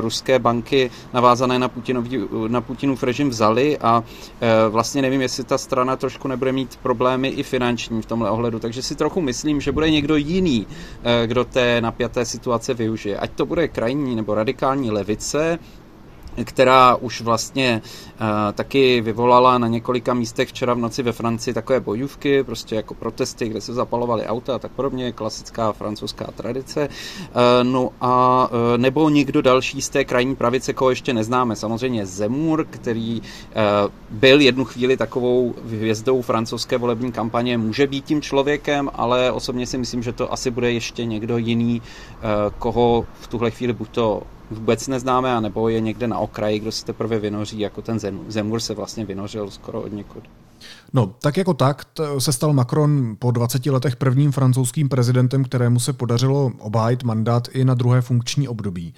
ruské 0.00 0.38
banky 0.38 0.90
navázané 1.12 1.58
na, 1.58 1.68
Putinový, 1.68 2.28
na 2.48 2.60
Putinův 2.60 3.02
režim 3.02 3.28
vzali 3.28 3.78
a 3.78 4.04
eh, 4.40 4.68
vlastně 4.68 5.02
nevím, 5.02 5.20
jestli 5.20 5.44
ta 5.44 5.58
strana 5.58 5.96
trošku 5.96 6.28
nebude 6.28 6.52
mít 6.52 6.78
problémy 6.82 7.28
i 7.28 7.42
finanční 7.42 8.02
v 8.02 8.06
tomhle 8.06 8.30
ohledu, 8.30 8.58
takže 8.58 8.82
si 8.82 8.94
trochu 8.94 9.20
myslím, 9.20 9.60
že 9.60 9.72
bude 9.72 9.90
někdo 9.90 10.16
jiný, 10.16 10.66
eh, 11.04 11.26
kdo 11.26 11.44
té 11.44 11.80
napjaté 11.80 12.24
situace 12.24 12.74
využije. 12.74 13.16
Ať 13.16 13.30
to 13.32 13.46
bude 13.46 13.68
krajní 13.68 14.16
nebo 14.16 14.34
radikální 14.34 14.90
levice, 14.90 15.58
která 16.44 16.96
už 16.96 17.20
vlastně 17.20 17.82
uh, 17.84 18.26
taky 18.52 19.00
vyvolala 19.00 19.58
na 19.58 19.68
několika 19.68 20.14
místech 20.14 20.48
včera 20.48 20.74
v 20.74 20.78
noci 20.78 21.02
ve 21.02 21.12
Francii 21.12 21.54
takové 21.54 21.80
bojůvky, 21.80 22.44
prostě 22.44 22.74
jako 22.74 22.94
protesty, 22.94 23.48
kde 23.48 23.60
se 23.60 23.74
zapalovaly 23.74 24.26
auta 24.26 24.54
a 24.54 24.58
tak 24.58 24.72
podobně, 24.72 25.12
klasická 25.12 25.72
francouzská 25.72 26.24
tradice. 26.24 26.88
Uh, 26.88 27.36
no 27.62 27.90
a 28.00 28.44
uh, 28.50 28.58
nebo 28.76 29.08
někdo 29.08 29.42
další 29.42 29.82
z 29.82 29.88
té 29.88 30.04
krajní 30.04 30.36
pravice, 30.36 30.72
koho 30.72 30.90
ještě 30.90 31.12
neznáme. 31.12 31.56
Samozřejmě 31.56 32.06
Zemur, 32.06 32.66
který 32.70 33.22
byl 34.10 34.40
jednu 34.40 34.64
chvíli 34.64 34.96
takovou 34.96 35.54
hvězdou 35.66 36.22
francouzské 36.22 36.78
volební 36.78 37.12
kampaně, 37.12 37.58
může 37.58 37.86
být 37.86 38.04
tím 38.04 38.22
člověkem, 38.22 38.90
ale 38.94 39.32
osobně 39.32 39.66
si 39.66 39.78
myslím, 39.78 40.02
že 40.02 40.12
to 40.12 40.32
asi 40.32 40.50
bude 40.50 40.72
ještě 40.72 41.04
někdo 41.04 41.38
jiný, 41.38 41.82
koho 42.58 43.06
v 43.20 43.26
tuhle 43.26 43.50
chvíli 43.50 43.72
buď 43.72 43.88
to 43.90 44.22
vůbec 44.52 44.88
neznáme, 44.88 45.34
anebo 45.34 45.68
je 45.68 45.80
někde 45.80 46.06
na 46.06 46.18
okraji, 46.18 46.58
kdo 46.58 46.72
se 46.72 46.84
teprve 46.84 47.18
vynoří, 47.18 47.60
jako 47.60 47.82
ten 47.82 47.98
Zemur 48.28 48.60
se 48.60 48.74
vlastně 48.74 49.04
vynořil 49.04 49.50
skoro 49.50 49.82
od 49.82 49.92
někud. 49.92 50.24
No, 50.92 51.14
tak 51.22 51.36
jako 51.36 51.54
tak 51.54 51.86
se 52.18 52.32
stal 52.32 52.52
Macron 52.52 53.16
po 53.18 53.30
20 53.30 53.66
letech 53.66 53.96
prvním 53.96 54.32
francouzským 54.32 54.88
prezidentem, 54.88 55.44
kterému 55.44 55.80
se 55.80 55.92
podařilo 55.92 56.52
obhájit 56.58 57.02
mandát 57.02 57.48
i 57.52 57.64
na 57.64 57.74
druhé 57.74 58.00
funkční 58.00 58.48
období. 58.48 58.94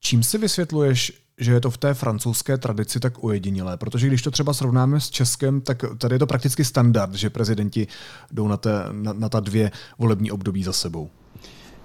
Čím 0.00 0.22
si 0.22 0.38
vysvětluješ, 0.38 1.12
že 1.38 1.52
je 1.52 1.60
to 1.60 1.70
v 1.70 1.78
té 1.78 1.94
francouzské 1.94 2.58
tradici 2.58 3.00
tak 3.00 3.24
ojedinělé? 3.24 3.76
Protože 3.76 4.06
když 4.06 4.22
to 4.22 4.30
třeba 4.30 4.54
srovnáme 4.54 5.00
s 5.00 5.10
Českem, 5.10 5.60
tak 5.60 5.84
tady 5.98 6.14
je 6.14 6.18
to 6.18 6.26
prakticky 6.26 6.64
standard, 6.64 7.14
že 7.14 7.30
prezidenti 7.30 7.86
jdou 8.32 8.48
na, 8.48 8.56
té, 8.56 8.84
na, 8.92 9.12
na 9.12 9.28
ta 9.28 9.40
dvě 9.40 9.70
volební 9.98 10.30
období 10.30 10.62
za 10.62 10.72
sebou. 10.72 11.10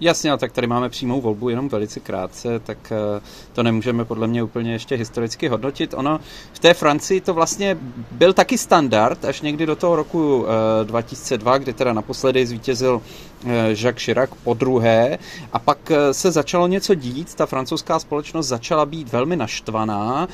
Jasně, 0.01 0.31
a 0.31 0.38
tak 0.38 0.51
tady 0.51 0.67
máme 0.67 0.89
přímou 0.89 1.22
volbu 1.22 1.50
jenom 1.50 1.70
velice 1.70 2.00
krátce, 2.00 2.60
tak 2.60 2.77
eh, 2.91 3.22
to 3.53 3.63
nemůžeme 3.63 4.05
podle 4.05 4.27
mě 4.27 4.43
úplně 4.43 4.72
ještě 4.72 4.96
historicky 4.96 5.48
hodnotit. 5.48 5.93
Ono 5.93 6.20
v 6.53 6.60
té 6.60 6.74
Francii 6.74 7.22
to 7.22 7.34
vlastně 7.34 7.77
byl 8.12 8.34
taky 8.34 8.58
standard 8.58 9.25
až 9.25 9.41
někdy 9.41 9.65
do 9.65 9.75
toho 9.75 9.96
roku 9.96 10.46
2002, 10.84 11.55
eh, 11.55 11.60
kdy 11.60 11.74
teda 11.74 11.93
naposledy 11.93 12.46
zvítězil 12.46 13.01
Eh, 13.46 13.70
Jacques 13.70 14.03
Chirac 14.03 14.29
po 14.43 14.53
druhé 14.53 15.20
a 15.53 15.60
pak 15.60 15.91
se 16.12 16.31
začalo 16.31 16.67
něco 16.67 16.96
dít, 16.96 17.36
ta 17.36 17.46
francouzská 17.46 18.00
společnost 18.00 18.48
začala 18.48 18.86
být 18.86 19.12
velmi 19.12 19.36
naštvaná. 19.36 20.27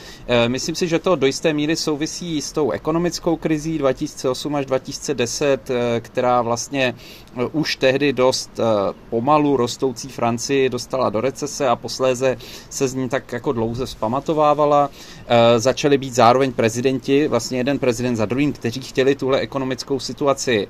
Myslím 0.47 0.75
si, 0.75 0.87
že 0.87 0.99
to 0.99 1.15
do 1.15 1.27
jisté 1.27 1.53
míry 1.53 1.75
souvisí 1.75 2.41
s 2.41 2.51
tou 2.51 2.71
ekonomickou 2.71 3.35
krizí 3.35 3.77
2008 3.77 4.55
až 4.55 4.65
2010, 4.65 5.69
která 5.99 6.41
vlastně 6.41 6.95
už 7.51 7.75
tehdy 7.75 8.13
dost 8.13 8.59
pomalu 9.09 9.56
rostoucí 9.57 10.07
Francii 10.07 10.69
dostala 10.69 11.09
do 11.09 11.21
recese 11.21 11.67
a 11.67 11.75
posléze 11.75 12.37
se 12.69 12.87
z 12.87 12.93
ní 12.93 13.09
tak 13.09 13.31
jako 13.33 13.51
dlouze 13.51 13.85
vzpamatovávala. 13.85 14.89
Začaly 15.57 15.97
být 15.97 16.13
zároveň 16.13 16.53
prezidenti, 16.53 17.27
vlastně 17.27 17.57
jeden 17.57 17.79
prezident 17.79 18.15
za 18.15 18.25
druhým, 18.25 18.53
kteří 18.53 18.81
chtěli 18.81 19.15
tuhle 19.15 19.39
ekonomickou 19.39 19.99
situaci 19.99 20.67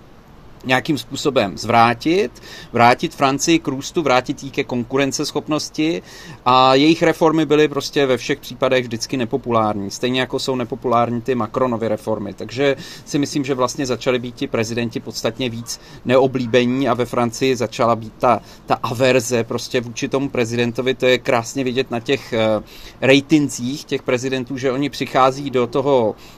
nějakým 0.66 0.98
způsobem 0.98 1.58
zvrátit, 1.58 2.32
vrátit 2.74 3.16
Francii 3.16 3.60
k 3.60 3.68
růstu, 3.68 4.02
vrátit 4.02 4.44
jí 4.44 4.52
ke 4.52 4.64
konkurenceschopnosti 4.64 6.02
a 6.46 6.76
jejich 6.76 7.04
reformy 7.04 7.46
byly 7.46 7.68
prostě 7.68 8.06
ve 8.06 8.18
všech 8.18 8.40
případech 8.40 8.84
vždycky 8.84 9.18
nepopulární, 9.18 9.92
stejně 9.92 10.20
jako 10.20 10.40
jsou 10.40 10.56
nepopulární 10.56 11.22
ty 11.22 11.36
Macronovy 11.36 11.88
reformy. 11.88 12.34
Takže 12.34 12.76
si 13.06 13.20
myslím, 13.20 13.44
že 13.44 13.54
vlastně 13.54 13.86
začali 13.86 14.20
být 14.20 14.36
ti 14.36 14.48
prezidenti 14.48 15.00
podstatně 15.00 15.50
víc 15.50 15.80
neoblíbení 16.06 16.90
a 16.90 16.94
ve 16.94 17.06
Francii 17.06 17.56
začala 17.56 17.96
být 17.96 18.14
ta, 18.18 18.42
ta 18.66 18.76
averze 18.84 19.44
prostě 19.44 19.82
vůči 19.82 20.08
tomu 20.08 20.30
prezidentovi. 20.30 20.94
To 20.94 21.06
je 21.06 21.18
krásně 21.18 21.64
vidět 21.64 21.92
na 21.92 22.00
těch 22.00 22.34
uh, 22.58 22.64
ratingcích 23.02 23.86
těch 23.86 24.04
prezidentů, 24.04 24.58
že 24.58 24.72
oni 24.72 24.90
přichází 24.90 25.50
do 25.50 25.68
toho 25.68 26.16
Eh, 26.18 26.37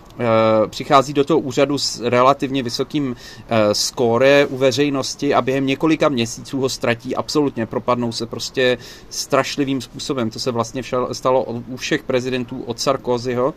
přichází 0.68 1.14
do 1.14 1.24
toho 1.24 1.40
úřadu 1.40 1.78
s 1.78 2.02
relativně 2.02 2.64
vysokým 2.64 3.16
eh, 3.50 3.76
skóre 3.76 4.46
u 4.46 4.58
veřejnosti 4.58 5.34
a 5.34 5.42
během 5.42 5.66
několika 5.66 6.10
měsíců 6.10 6.60
ho 6.60 6.70
ztratí 6.70 7.16
absolutně, 7.16 7.66
propadnou 7.66 8.12
se 8.12 8.26
prostě 8.26 8.78
strašlivým 9.10 9.82
způsobem. 9.82 10.30
To 10.30 10.40
se 10.40 10.52
vlastně 10.52 10.84
stalo 11.12 11.44
u 11.44 11.78
všech 11.78 12.04
prezidentů 12.04 12.64
od 12.66 12.80
Sarkozyho 12.80 13.54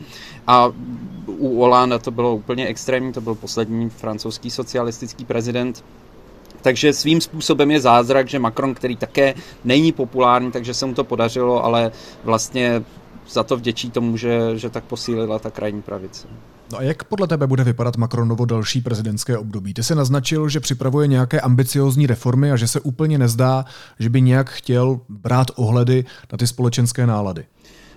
a 0.47 0.73
u 1.26 1.59
Hollanda 1.59 1.99
to 1.99 2.11
bylo 2.11 2.37
úplně 2.37 2.66
extrémní, 2.66 3.12
to 3.12 3.21
byl 3.21 3.35
poslední 3.35 3.90
francouzský 3.90 4.50
socialistický 4.50 5.25
prezident, 5.25 5.85
takže 6.62 6.92
svým 6.92 7.21
způsobem 7.21 7.71
je 7.71 7.81
zázrak, 7.81 8.28
že 8.28 8.38
Macron, 8.38 8.75
který 8.75 8.97
také 8.97 9.35
není 9.64 9.92
populární, 9.92 10.52
takže 10.52 10.75
se 10.75 10.87
mu 10.87 10.95
to 10.95 11.04
podařilo, 11.04 11.64
ale 11.64 11.92
vlastně 12.25 12.85
za 13.28 13.42
to 13.42 13.56
vděčí 13.56 13.90
tomu, 13.90 14.16
že, 14.16 14.58
že 14.58 14.70
tak 14.70 14.84
posílila 14.84 15.38
ta 15.38 15.50
krajní 15.50 15.82
pravice. 15.82 16.28
No 16.72 16.78
a 16.78 16.82
jak 16.82 17.04
podle 17.04 17.26
tebe 17.26 17.46
bude 17.46 17.64
vypadat 17.64 17.96
Macronovo 17.96 18.44
další 18.44 18.80
prezidentské 18.80 19.38
období? 19.38 19.74
Ty 19.74 19.82
se 19.82 19.94
naznačil, 19.94 20.48
že 20.48 20.60
připravuje 20.60 21.06
nějaké 21.06 21.40
ambiciozní 21.40 22.06
reformy 22.06 22.52
a 22.52 22.56
že 22.56 22.68
se 22.68 22.80
úplně 22.80 23.18
nezdá, 23.18 23.64
že 23.98 24.10
by 24.10 24.20
nějak 24.20 24.50
chtěl 24.50 25.00
brát 25.08 25.46
ohledy 25.56 26.04
na 26.32 26.38
ty 26.38 26.46
společenské 26.46 27.06
nálady. 27.06 27.44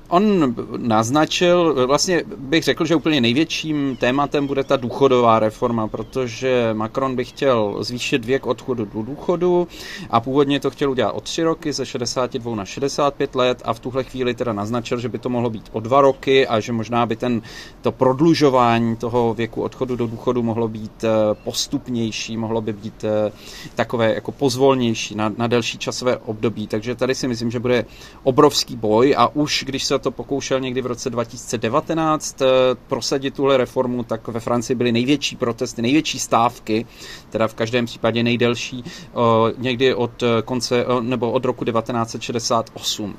On 0.09 0.55
naznačil, 0.77 1.87
vlastně 1.87 2.23
bych 2.37 2.63
řekl, 2.63 2.85
že 2.85 2.95
úplně 2.95 3.21
největším 3.21 3.95
tématem 3.99 4.47
bude 4.47 4.63
ta 4.63 4.77
důchodová 4.77 5.39
reforma, 5.39 5.87
protože 5.87 6.69
Macron 6.73 7.15
by 7.15 7.25
chtěl 7.25 7.77
zvýšit 7.79 8.25
věk 8.25 8.45
odchodu 8.45 8.85
do 8.85 9.01
důchodu 9.01 9.67
a 10.09 10.19
původně 10.19 10.59
to 10.59 10.69
chtěl 10.69 10.91
udělat 10.91 11.11
o 11.11 11.21
tři 11.21 11.43
roky, 11.43 11.73
ze 11.73 11.85
62 11.85 12.55
na 12.55 12.65
65 12.65 13.35
let 13.35 13.61
a 13.65 13.73
v 13.73 13.79
tuhle 13.79 14.03
chvíli 14.03 14.33
teda 14.33 14.53
naznačil, 14.53 14.99
že 14.99 15.09
by 15.09 15.19
to 15.19 15.29
mohlo 15.29 15.49
být 15.49 15.69
o 15.71 15.79
dva 15.79 16.01
roky 16.01 16.47
a 16.47 16.59
že 16.59 16.71
možná 16.71 17.05
by 17.05 17.15
ten, 17.15 17.41
to 17.81 17.91
prodlužování 17.91 18.95
toho 18.95 19.33
věku 19.33 19.61
odchodu 19.61 19.95
do 19.95 20.07
důchodu 20.07 20.43
mohlo 20.43 20.67
být 20.67 21.03
eh, 21.03 21.09
postupnější, 21.43 22.37
mohlo 22.37 22.61
by 22.61 22.73
být 22.73 23.03
eh, 23.03 23.31
takové 23.75 24.13
jako 24.13 24.31
pozvolnější 24.31 25.15
na, 25.15 25.31
na 25.37 25.47
delší 25.47 25.77
časové 25.77 26.17
období. 26.17 26.67
Takže 26.67 26.95
tady 26.95 27.15
si 27.15 27.27
myslím, 27.27 27.51
že 27.51 27.59
bude 27.59 27.85
obrovský 28.23 28.75
boj 28.75 29.15
a 29.17 29.27
už 29.27 29.63
když 29.67 29.83
se 29.83 29.94
to 29.99 30.11
pokoušel 30.11 30.59
někdy 30.59 30.81
v 30.81 30.85
roce 30.85 31.09
2019 31.09 32.41
eh, 32.41 32.45
prosadit 32.87 33.33
tuhle 33.33 33.57
reformu, 33.57 34.03
tak 34.03 34.27
ve 34.27 34.39
Francii 34.39 34.75
byly 34.75 34.91
největší 34.91 35.35
protesty, 35.35 35.81
největší 35.81 36.19
stávky, 36.19 36.85
teda 37.29 37.47
v 37.47 37.53
každém 37.53 37.85
případě 37.85 38.23
nejdelší, 38.23 38.83
eh, 38.87 39.17
někdy 39.57 39.93
od 39.93 40.23
eh, 40.23 40.41
konce 40.41 40.85
nebo 41.01 41.31
od 41.31 41.45
roku 41.45 41.65
1968. 41.65 43.15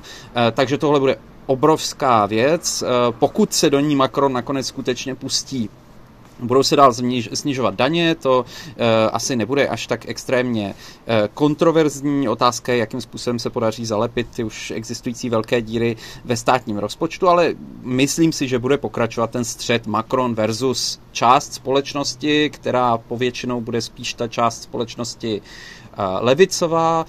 Takže 0.51 0.77
tohle 0.77 0.99
bude 0.99 1.17
obrovská 1.45 2.25
věc. 2.25 2.83
Pokud 3.19 3.53
se 3.53 3.69
do 3.69 3.79
ní 3.79 3.95
Macron 3.95 4.33
nakonec 4.33 4.67
skutečně 4.67 5.15
pustí 5.15 5.69
Budou 6.39 6.63
se 6.63 6.75
dál 6.75 6.93
snižovat 7.33 7.75
daně, 7.75 8.15
to 8.15 8.39
uh, 8.39 8.45
asi 9.11 9.35
nebude 9.35 9.67
až 9.67 9.87
tak 9.87 10.09
extrémně 10.09 10.65
uh, 10.67 11.13
kontroverzní. 11.33 12.29
Otázka 12.29 12.71
je, 12.71 12.77
jakým 12.77 13.01
způsobem 13.01 13.39
se 13.39 13.49
podaří 13.49 13.85
zalepit 13.85 14.27
ty 14.35 14.43
už 14.43 14.71
existující 14.71 15.29
velké 15.29 15.61
díry 15.61 15.95
ve 16.25 16.37
státním 16.37 16.77
rozpočtu, 16.77 17.27
ale 17.27 17.53
myslím 17.83 18.31
si, 18.33 18.47
že 18.47 18.59
bude 18.59 18.77
pokračovat 18.77 19.29
ten 19.29 19.45
střed 19.45 19.87
Macron 19.87 20.35
versus 20.35 20.99
část 21.11 21.53
společnosti, 21.53 22.49
která 22.49 22.97
povětšinou 22.97 23.61
bude 23.61 23.81
spíš 23.81 24.13
ta 24.13 24.27
část 24.27 24.61
společnosti 24.63 25.41
levicová, 26.19 27.05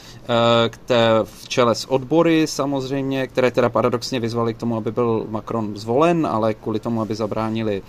v 1.24 1.48
čele 1.48 1.74
s 1.74 1.90
odbory 1.90 2.46
samozřejmě, 2.46 3.26
které 3.26 3.50
teda 3.50 3.68
paradoxně 3.68 4.20
vyzvali 4.20 4.54
k 4.54 4.58
tomu, 4.58 4.76
aby 4.76 4.92
byl 4.92 5.26
Macron 5.28 5.76
zvolen, 5.76 6.26
ale 6.26 6.54
kvůli 6.54 6.80
tomu, 6.80 7.02
aby 7.02 7.14
zabránili, 7.14 7.82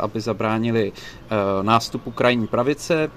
aby 0.00 0.20
zabránili 0.20 0.48
zabránili 0.48 0.92
eh, 0.92 1.62
nástupu 1.62 2.10
krajní 2.10 2.46
pravice. 2.46 3.10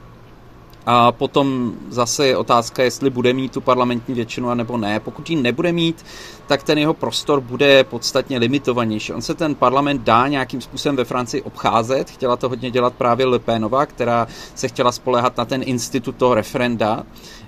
A 0.86 1.12
potom 1.12 1.74
zase 1.90 2.28
je 2.28 2.38
otázka, 2.38 2.84
jestli 2.84 3.10
bude 3.10 3.34
mít 3.34 3.52
tu 3.52 3.62
parlamentní 3.62 4.16
většinu, 4.16 4.54
nebo 4.54 4.78
ne. 4.78 5.00
Pokud 5.00 5.30
ji 5.30 5.36
nebude 5.36 5.72
mít, 5.72 6.06
tak 6.48 6.64
ten 6.64 6.78
jeho 6.78 6.94
prostor 6.94 7.42
bude 7.42 7.84
podstatně 7.84 8.38
limitovanější. 8.38 9.14
On 9.14 9.22
se 9.22 9.34
ten 9.34 9.56
parlament 9.56 10.02
dá 10.02 10.28
nějakým 10.28 10.62
způsobem 10.62 10.96
ve 10.96 11.06
Francii 11.06 11.42
obcházet. 11.42 12.10
Chtěla 12.10 12.38
to 12.38 12.50
hodně 12.50 12.72
dělat 12.72 12.94
právě 12.94 13.26
Le 13.26 13.40
Penova, 13.40 13.86
která 13.86 14.28
se 14.56 14.68
chtěla 14.68 14.92
spolehat 14.92 15.38
na 15.38 15.46
ten 15.46 15.62
institut 15.66 16.16
toho 16.16 16.34
referenda, 16.34 17.04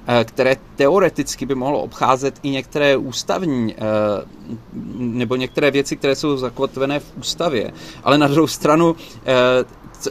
eh, 0.07 0.23
které 0.23 0.55
teoreticky 0.75 1.45
by 1.45 1.55
mohlo 1.55 1.81
obcházet 1.81 2.39
i 2.43 2.49
některé 2.49 2.97
ústavní 2.97 3.75
eh, 3.75 3.79
nebo 4.95 5.35
některé 5.35 5.71
věci, 5.71 5.97
které 5.97 6.15
jsou 6.15 6.37
zakotvené 6.37 6.99
v 6.99 7.13
ústavě. 7.17 7.73
Ale 8.03 8.17
na 8.17 8.27
druhou 8.27 8.47
stranu 8.47 8.95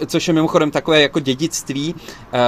což 0.07 0.29
je 0.29 0.35
mimochodem 0.35 0.71
takové 0.71 1.03
jako 1.03 1.21
dědictví 1.21 1.95
eh, 1.95 2.39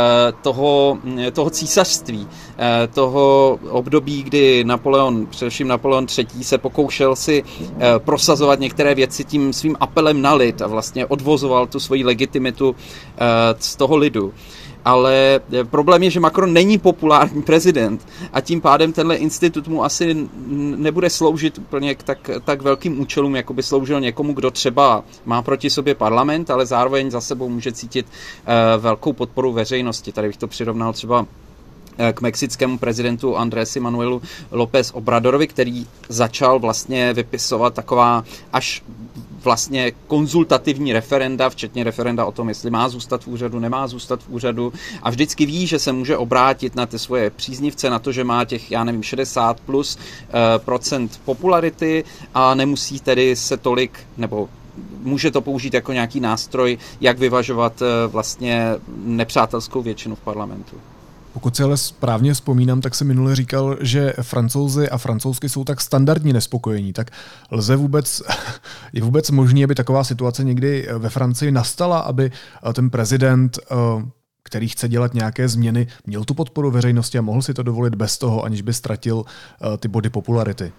toho, 0.43 0.99
toho 1.33 1.51
císařství, 1.51 2.29
eh, 2.59 2.87
toho 2.87 3.59
období, 3.71 4.23
kdy 4.23 4.65
Napoleon, 4.65 5.27
především 5.27 5.69
Napoleon 5.69 6.07
III. 6.19 6.45
se 6.45 6.59
pokoušel 6.59 7.17
si 7.17 7.45
eh, 7.45 7.99
prosazovat 7.99 8.61
některé 8.61 8.95
věci 8.95 9.25
tím 9.25 9.53
svým 9.53 9.77
apelem 9.81 10.23
na 10.23 10.35
lid 10.35 10.63
a 10.63 10.67
vlastně 10.67 11.07
odvozoval 11.07 11.67
tu 11.67 11.81
svoji 11.81 12.05
legitimitu 12.05 12.77
z 13.59 13.77
toho 13.77 13.97
lidu 13.97 14.33
ale 14.85 15.41
eh, 15.53 15.65
problém 15.65 16.03
je, 16.03 16.11
že 16.11 16.21
Macron 16.21 16.53
není 16.53 16.79
populární 16.79 17.43
prezident 17.43 18.07
a 18.33 18.41
tím 18.41 18.61
pádem 18.61 18.93
tenhle 18.93 19.17
institut 19.17 19.69
mu 19.69 19.85
asi 19.85 20.29
nebude 20.77 21.11
sloužit 21.11 21.59
úplně 21.59 21.95
k 21.95 22.03
tak, 22.03 22.31
tak 22.45 22.63
velkým 22.63 23.01
účelům, 23.01 23.37
jako 23.37 23.55
by 23.55 23.63
sloužil 23.63 24.01
někomu, 24.01 24.33
kdo 24.33 24.51
třeba 24.51 25.05
má 25.25 25.43
proti 25.43 25.71
sobě 25.71 25.95
parlament, 25.95 26.51
ale 26.51 26.67
zároveň 26.67 27.11
za 27.11 27.21
sebou 27.21 27.49
může 27.49 27.73
cítit 27.73 28.07
uh, 28.07 28.83
velkou 28.83 29.13
podporu 29.13 29.53
veřejnosti. 29.53 30.13
Tady 30.13 30.29
bych 30.29 30.37
to 30.37 30.47
přirovnal 30.47 30.93
třeba 30.93 31.27
eh, 31.27 31.44
k 32.13 32.21
mexickému 32.21 32.79
prezidentu 32.79 33.37
Andrési 33.37 33.81
Manuelu 33.81 34.23
López 34.51 34.91
Obradorovi, 34.91 35.47
který 35.47 35.87
začal 36.09 36.59
vlastně 36.59 37.13
vypisovat 37.13 37.75
taková 37.75 38.25
až 38.53 38.83
vlastně 39.45 39.93
konzultativní 40.07 40.93
referenda, 40.93 41.51
včetně 41.51 41.85
referenda 41.85 42.25
o 42.25 42.33
tom, 42.33 42.49
jestli 42.49 42.71
má 42.71 42.89
zůstat 42.89 43.25
v 43.25 43.29
úřadu, 43.29 43.59
nemá 43.59 43.87
zůstat 43.87 44.23
v 44.23 44.29
úřadu 44.29 44.73
a 45.03 45.11
vždycky 45.11 45.47
ví, 45.47 45.67
že 45.67 45.79
se 45.79 45.93
může 45.93 46.17
obrátit 46.17 46.75
na 46.77 46.87
ty 46.87 46.99
svoje 46.99 47.31
příznivce, 47.31 47.91
na 47.91 47.99
to, 47.99 48.13
že 48.13 48.25
má 48.25 48.45
těch, 48.45 48.71
já 48.71 48.85
nevím, 48.85 49.03
60 49.03 49.61
plus 49.61 49.97
uh, 49.97 50.65
procent 50.65 51.21
popularity 51.25 52.05
a 52.35 52.55
nemusí 52.55 53.01
tedy 53.01 53.37
se 53.37 53.57
tolik, 53.57 53.99
nebo 54.17 54.49
může 55.03 55.31
to 55.31 55.41
použít 55.41 55.75
jako 55.75 55.93
nějaký 55.93 56.21
nástroj, 56.21 56.79
jak 57.01 57.19
vyvažovat 57.19 57.83
uh, 57.83 58.13
vlastně 58.13 58.67
nepřátelskou 59.05 59.83
většinu 59.83 60.15
v 60.15 60.21
parlamentu. 60.21 60.77
Pokud 61.35 61.57
si 61.57 61.63
ale 61.63 61.77
správně 61.77 62.35
vzpomínám, 62.35 62.81
tak 62.81 62.95
se 62.95 63.05
minule 63.05 63.37
říkal, 63.37 63.77
že 63.81 64.15
francouzi 64.23 64.89
a 64.89 64.99
francouzsky 64.99 65.49
jsou 65.49 65.65
tak 65.65 65.81
standardně 65.81 66.33
nespokojení. 66.33 66.93
Tak 66.93 67.11
lze 67.51 67.77
vůbec, 67.77 68.23
je 68.93 69.03
vůbec 69.03 69.31
možné, 69.31 69.65
aby 69.65 69.75
taková 69.75 70.05
situace 70.05 70.45
někdy 70.45 70.89
ve 70.99 71.09
Francii 71.09 71.53
nastala, 71.53 71.99
aby 71.99 72.31
ten 72.75 72.91
prezident 72.91 73.59
eh, 73.71 73.75
který 74.45 74.69
chce 74.69 74.89
dělat 74.89 75.15
nějaké 75.15 75.49
změny, 75.49 75.87
měl 76.07 76.25
tu 76.25 76.35
podporu 76.35 76.71
veřejnosti 76.71 77.19
a 77.19 77.23
mohl 77.23 77.43
si 77.43 77.55
to 77.55 77.63
dovolit 77.63 77.95
bez 77.95 78.19
toho, 78.19 78.45
aniž 78.45 78.63
by 78.63 78.73
ztratil 78.73 79.25
eh, 79.25 79.79
ty 79.79 79.89
body 79.89 80.11
popularity. 80.11 80.73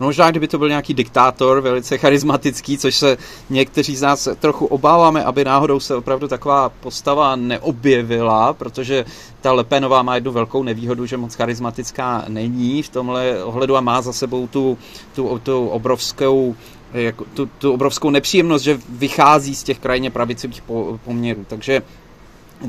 No 0.00 0.06
možná, 0.06 0.30
kdyby 0.30 0.48
to 0.48 0.58
byl 0.58 0.68
nějaký 0.68 0.94
diktátor, 0.94 1.60
velice 1.60 1.98
charismatický, 1.98 2.78
což 2.78 2.94
se 2.94 3.16
někteří 3.50 3.96
z 3.96 4.02
nás 4.02 4.28
trochu 4.40 4.66
obáváme, 4.66 5.24
aby 5.24 5.44
náhodou 5.44 5.80
se 5.80 5.94
opravdu 5.94 6.28
taková 6.28 6.68
postava 6.68 7.36
neobjevila, 7.36 8.52
protože 8.52 9.04
ta 9.40 9.52
Lepenová 9.52 10.02
má 10.02 10.14
jednu 10.14 10.32
velkou 10.32 10.62
nevýhodu, 10.62 11.06
že 11.06 11.16
moc 11.16 11.34
charismatická 11.34 12.24
není 12.28 12.82
v 12.82 12.88
tomhle 12.88 13.44
ohledu 13.44 13.76
a 13.76 13.80
má 13.80 14.02
za 14.02 14.12
sebou 14.12 14.46
tu, 14.46 14.78
tu, 15.14 15.40
tu 15.42 15.68
obrovskou 15.68 16.54
jako 16.94 17.24
tu, 17.34 17.46
tu 17.46 17.72
obrovskou 17.72 18.10
nepříjemnost, 18.10 18.64
že 18.64 18.80
vychází 18.88 19.54
z 19.54 19.62
těch 19.62 19.78
krajně 19.78 20.10
pravicových 20.10 20.62
poměrů. 21.04 21.44
Takže 21.48 21.82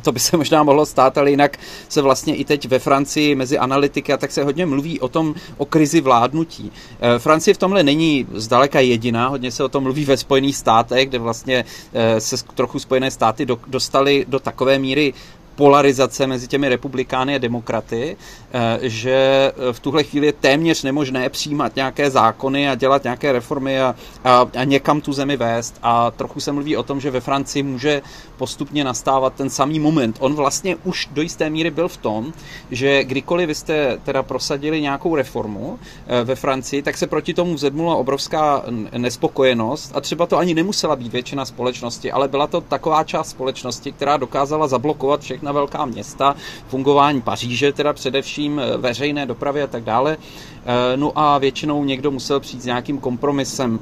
to 0.02 0.12
by 0.12 0.20
se 0.20 0.38
možná 0.38 0.64
mohlo 0.64 0.86
stát, 0.86 1.18
ale 1.18 1.32
jinak 1.32 1.58
se 1.90 2.02
vlastně 2.02 2.36
i 2.36 2.46
teď 2.46 2.68
ve 2.68 2.80
Francii 2.80 3.36
mezi 3.36 3.58
analytiky 3.58 4.14
a 4.14 4.18
tak 4.18 4.32
se 4.32 4.44
hodně 4.44 4.66
mluví 4.66 5.00
o 5.00 5.08
tom, 5.08 5.36
o 5.58 5.66
krizi 5.66 6.02
vládnutí. 6.02 6.72
Eh, 7.00 7.20
Francie 7.20 7.54
v 7.54 7.58
tomhle 7.58 7.84
není 7.84 8.28
zdaleka 8.34 8.80
jediná, 8.80 9.28
hodně 9.28 9.52
se 9.52 9.64
o 9.64 9.70
tom 9.70 9.84
mluví 9.84 10.06
ve 10.06 10.18
Spojených 10.18 10.56
státech, 10.56 11.10
kde 11.10 11.20
vlastně 11.20 11.66
eh, 11.94 12.22
se 12.22 12.36
trochu 12.56 12.80
Spojené 12.80 13.12
státy 13.12 13.48
dostaly 13.68 14.26
do 14.28 14.40
takové 14.40 14.80
míry 14.80 15.14
polarizace 15.60 16.28
mezi 16.28 16.48
těmi 16.48 16.70
republikány 16.70 17.36
a 17.36 17.38
demokraty, 17.38 18.18
eh, 18.54 18.80
že 18.82 19.52
eh, 19.52 19.74
v 19.74 19.80
tuhle 19.80 20.04
chvíli 20.04 20.28
je 20.28 20.34
téměř 20.34 20.84
nemožné 20.84 21.30
přijímat 21.30 21.76
nějaké 21.76 22.10
zákony 22.10 22.70
a 22.70 22.76
dělat 22.76 23.04
nějaké 23.04 23.32
reformy 23.32 23.82
a, 23.82 23.96
a, 24.24 24.48
a 24.58 24.64
někam 24.64 25.02
tu 25.02 25.14
zemi 25.14 25.38
vést. 25.38 25.76
A 25.84 26.12
trochu 26.12 26.40
se 26.40 26.52
mluví 26.52 26.78
o 26.78 26.84
tom, 26.84 27.00
že 27.00 27.12
ve 27.12 27.20
Francii 27.20 27.64
může 27.64 28.02
postupně 28.38 28.84
nastávat 28.84 29.34
ten 29.34 29.50
samý 29.50 29.80
moment. 29.80 30.16
On 30.20 30.36
vlastně 30.36 30.76
už 30.84 31.10
do 31.12 31.22
jisté 31.22 31.50
míry 31.50 31.72
byl 31.72 31.88
v 31.88 31.98
tom, 31.98 32.34
že 32.72 33.04
kdykoliv 33.04 33.48
vy 33.48 33.56
jste 33.56 33.98
teda 34.04 34.24
prosadili 34.24 34.82
nějakou 34.82 35.16
reformu 35.16 35.80
eh, 36.08 36.24
ve 36.24 36.36
Francii, 36.36 36.82
tak 36.82 36.98
se 36.98 37.08
proti 37.08 37.34
tomu 37.34 37.58
zedmula 37.58 37.96
obrovská 37.96 38.64
nespokojenost 38.98 39.92
a 39.96 40.02
třeba 40.02 40.26
to 40.26 40.38
ani 40.38 40.54
nemusela 40.54 40.96
být 40.96 41.12
většina 41.12 41.46
společnosti, 41.46 42.12
ale 42.12 42.28
byla 42.28 42.48
to 42.48 42.62
taková 42.62 43.04
část 43.04 43.30
společnosti, 43.30 43.92
která 43.92 44.18
dokázala 44.18 44.68
zablokovat 44.68 45.22
všechna 45.22 45.49
všechna 45.50 45.54
velká 45.54 45.86
města, 45.86 46.36
fungování 46.68 47.22
Paříže, 47.22 47.74
teda 47.74 47.94
především 47.94 48.60
eh, 48.60 48.78
veřejné 48.78 49.26
dopravy 49.26 49.62
a 49.64 49.68
tak 49.68 49.84
dále. 49.84 50.18
Eh, 50.18 50.98
no 50.98 51.12
a 51.16 51.38
většinou 51.38 51.84
někdo 51.84 52.12
musel 52.12 52.40
přijít 52.40 52.62
s 52.62 52.66
nějakým 52.66 53.00
kompromisem 53.00 53.80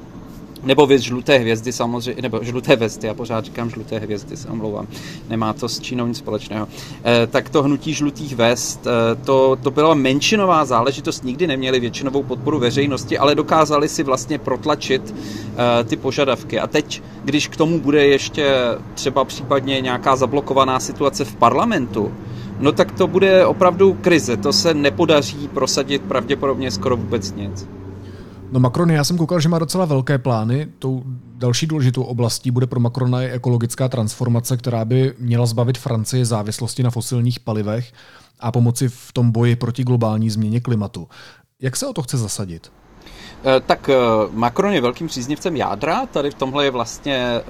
nebo 0.63 0.88
věc 0.88 1.02
žluté 1.02 1.38
hvězdy 1.38 1.74
samozřejmě, 1.74 2.22
nebo 2.22 2.39
žluté 2.43 2.76
vesty, 2.76 3.08
já 3.08 3.13
pořád 3.13 3.46
říkám 3.46 3.70
žluté 3.70 4.00
hvězdy, 4.00 4.38
se 4.38 4.48
omlouvám, 4.48 4.88
nemá 5.30 5.54
to 5.54 5.70
s 5.70 5.80
Čínou 5.80 6.08
nic 6.08 6.17
společného. 6.17 6.67
E, 7.06 7.28
tak 7.28 7.50
to 7.50 7.63
hnutí 7.63 7.93
žlutých 7.93 8.36
vest, 8.36 8.88
e, 8.88 9.15
to, 9.15 9.56
to 9.56 9.72
byla 9.72 9.93
menšinová 9.93 10.65
záležitost, 10.65 11.24
nikdy 11.24 11.48
neměli 11.48 11.80
většinovou 11.80 12.24
podporu 12.24 12.60
veřejnosti, 12.60 13.17
ale 13.17 13.36
dokázali 13.36 13.89
si 13.89 14.04
vlastně 14.04 14.38
protlačit 14.38 15.15
e, 15.80 15.84
ty 15.84 15.96
požadavky. 15.96 16.60
A 16.60 16.67
teď, 16.67 17.02
když 17.24 17.48
k 17.48 17.58
tomu 17.58 17.80
bude 17.80 18.08
ještě 18.08 18.56
třeba 18.93 19.26
případně 19.26 19.82
nějaká 19.82 20.15
zablokovaná 20.15 20.80
situace 20.80 21.26
v 21.26 21.36
parlamentu, 21.36 22.13
no 22.60 22.72
tak 22.72 22.91
to 22.91 23.08
bude 23.08 23.46
opravdu 23.46 23.98
krize, 24.02 24.38
to 24.38 24.54
se 24.54 24.74
nepodaří 24.74 25.48
prosadit 25.48 26.02
pravděpodobně 26.02 26.72
skoro 26.72 26.98
vůbec 26.98 27.34
nic. 27.34 27.67
No 28.51 28.60
Macron, 28.60 28.91
já 28.91 29.03
jsem 29.03 29.17
koukal, 29.17 29.39
že 29.39 29.49
má 29.49 29.60
docela 29.60 29.86
velké 29.86 30.17
plány. 30.17 30.67
Tou 30.79 31.03
další 31.36 31.67
důležitou 31.67 32.03
oblastí 32.03 32.51
bude 32.51 32.67
pro 32.67 32.79
Macrona 32.79 33.21
je 33.21 33.31
ekologická 33.31 33.88
transformace, 33.89 34.57
která 34.57 34.86
by 34.86 35.13
měla 35.19 35.45
zbavit 35.45 35.77
Francii 35.77 36.25
závislosti 36.25 36.83
na 36.83 36.89
fosilních 36.89 37.39
palivech 37.39 37.93
a 38.39 38.51
pomoci 38.51 38.89
v 38.89 39.13
tom 39.13 39.31
boji 39.31 39.55
proti 39.55 39.83
globální 39.83 40.29
změně 40.29 40.60
klimatu. 40.60 41.07
Jak 41.62 41.75
se 41.75 41.88
o 41.88 41.93
to 41.93 42.01
chce 42.01 42.17
zasadit? 42.17 42.71
Eh, 43.43 43.60
tak 43.65 43.89
eh, 43.89 43.95
Macron 44.32 44.73
je 44.73 44.82
velkým 44.82 45.08
příznivcem 45.08 45.56
jádra, 45.56 46.06
tady 46.06 46.32
v 46.32 46.34
tomhle 46.34 46.65
je 46.65 46.71
vlastně 46.71 47.15
eh, 47.15 47.43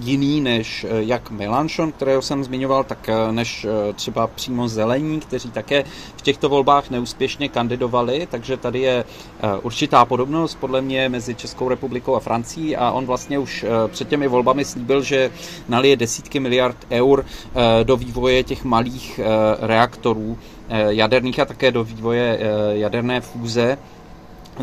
jiný 0.00 0.40
než 0.40 0.86
jak 0.90 1.30
Mélenchon, 1.30 1.92
kterého 1.92 2.22
jsem 2.22 2.44
zmiňoval, 2.44 2.84
tak 2.84 3.10
než 3.30 3.66
třeba 3.94 4.26
přímo 4.26 4.68
zelení, 4.68 5.20
kteří 5.20 5.50
také 5.50 5.84
v 6.16 6.22
těchto 6.22 6.48
volbách 6.48 6.90
neúspěšně 6.90 7.48
kandidovali, 7.48 8.28
takže 8.30 8.56
tady 8.56 8.80
je 8.80 9.04
určitá 9.62 10.04
podobnost. 10.04 10.54
Podle 10.60 10.80
mě 10.80 11.08
mezi 11.08 11.34
Českou 11.34 11.68
republikou 11.68 12.14
a 12.14 12.20
Francií. 12.20 12.76
A 12.76 12.90
on 12.90 13.06
vlastně 13.06 13.38
už 13.38 13.64
před 13.88 14.08
těmi 14.08 14.28
volbami 14.28 14.64
slíbil, 14.64 15.02
že 15.02 15.30
nalije 15.68 15.96
desítky 15.96 16.40
miliard 16.40 16.76
eur 16.90 17.24
do 17.82 17.96
vývoje 17.96 18.42
těch 18.42 18.64
malých 18.64 19.20
reaktorů 19.60 20.38
jaderných 20.88 21.40
a 21.40 21.44
také 21.44 21.72
do 21.72 21.84
vývoje 21.84 22.38
jaderné 22.72 23.20
fúze 23.20 23.78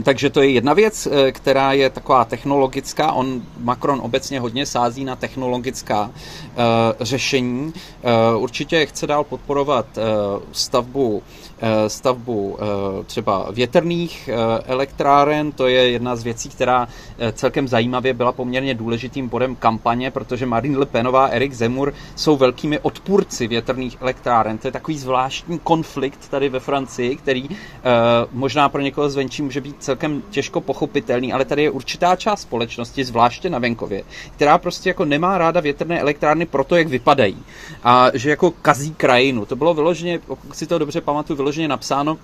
takže 0.04 0.30
to 0.30 0.42
je 0.42 0.50
jedna 0.50 0.74
věc, 0.74 1.08
eh, 1.12 1.32
která 1.32 1.74
je 1.74 1.90
taková 1.90 2.26
technologická. 2.26 3.12
On, 3.12 3.42
Macron 3.58 4.00
obecně 4.04 4.40
hodně 4.40 4.66
sází 4.66 5.06
na 5.06 5.16
technologická 5.16 6.02
uh, 6.02 6.12
řešení. 7.00 7.74
Uh, 8.34 8.44
určitě 8.44 8.86
chce 8.86 9.08
dál 9.08 9.24
podporovat 9.24 9.86
uh, 9.98 10.04
stavbu 10.52 11.24
stavbu 11.88 12.58
třeba 13.06 13.48
větrných 13.52 14.30
elektráren. 14.66 15.52
To 15.52 15.68
je 15.68 15.90
jedna 15.90 16.16
z 16.16 16.24
věcí, 16.24 16.50
která 16.50 16.88
celkem 17.34 17.68
zajímavě 17.68 18.14
byla 18.14 18.32
poměrně 18.32 18.74
důležitým 18.74 19.28
bodem 19.28 19.56
kampaně, 19.56 20.12
protože 20.12 20.46
Marine 20.46 20.78
Le 20.78 20.86
Penová 20.86 21.26
a 21.26 21.30
Erik 21.30 21.54
Zemur 21.54 21.94
jsou 22.16 22.38
velkými 22.38 22.80
odpůrci 22.80 23.48
větrných 23.48 23.98
elektráren. 24.02 24.58
To 24.58 24.68
je 24.68 24.72
takový 24.72 24.98
zvláštní 24.98 25.60
konflikt 25.60 26.30
tady 26.30 26.50
ve 26.50 26.60
Francii, 26.60 27.16
který 27.16 27.50
možná 28.32 28.70
pro 28.70 28.82
někoho 28.82 29.10
zvenčí 29.10 29.42
může 29.42 29.62
být 29.62 29.81
celkem 29.82 30.24
těžko 30.30 30.62
pochopitelný, 30.62 31.34
ale 31.34 31.46
tady 31.46 31.64
je 31.64 31.70
určitá 31.70 32.16
část 32.16 32.42
společnosti, 32.42 33.04
zvláště 33.04 33.50
na 33.50 33.60
venkově, 33.60 34.04
která 34.36 34.58
prostě 34.58 34.90
jako 34.90 35.06
nemá 35.06 35.38
ráda 35.38 35.60
větrné 35.60 36.00
elektrárny 36.00 36.46
proto, 36.46 36.76
jak 36.76 36.88
vypadají. 36.88 37.38
A 37.84 38.12
že 38.14 38.30
jako 38.30 38.52
kazí 38.52 38.94
krajinu. 38.94 39.46
To 39.46 39.56
bylo 39.56 39.74
vyloženě, 39.74 40.20
pokud 40.20 40.56
si 40.56 40.68
to 40.68 40.78
dobře 40.78 41.02
pamatuju, 41.02 41.38
vyloženě 41.38 41.68
napsáno 41.68 42.18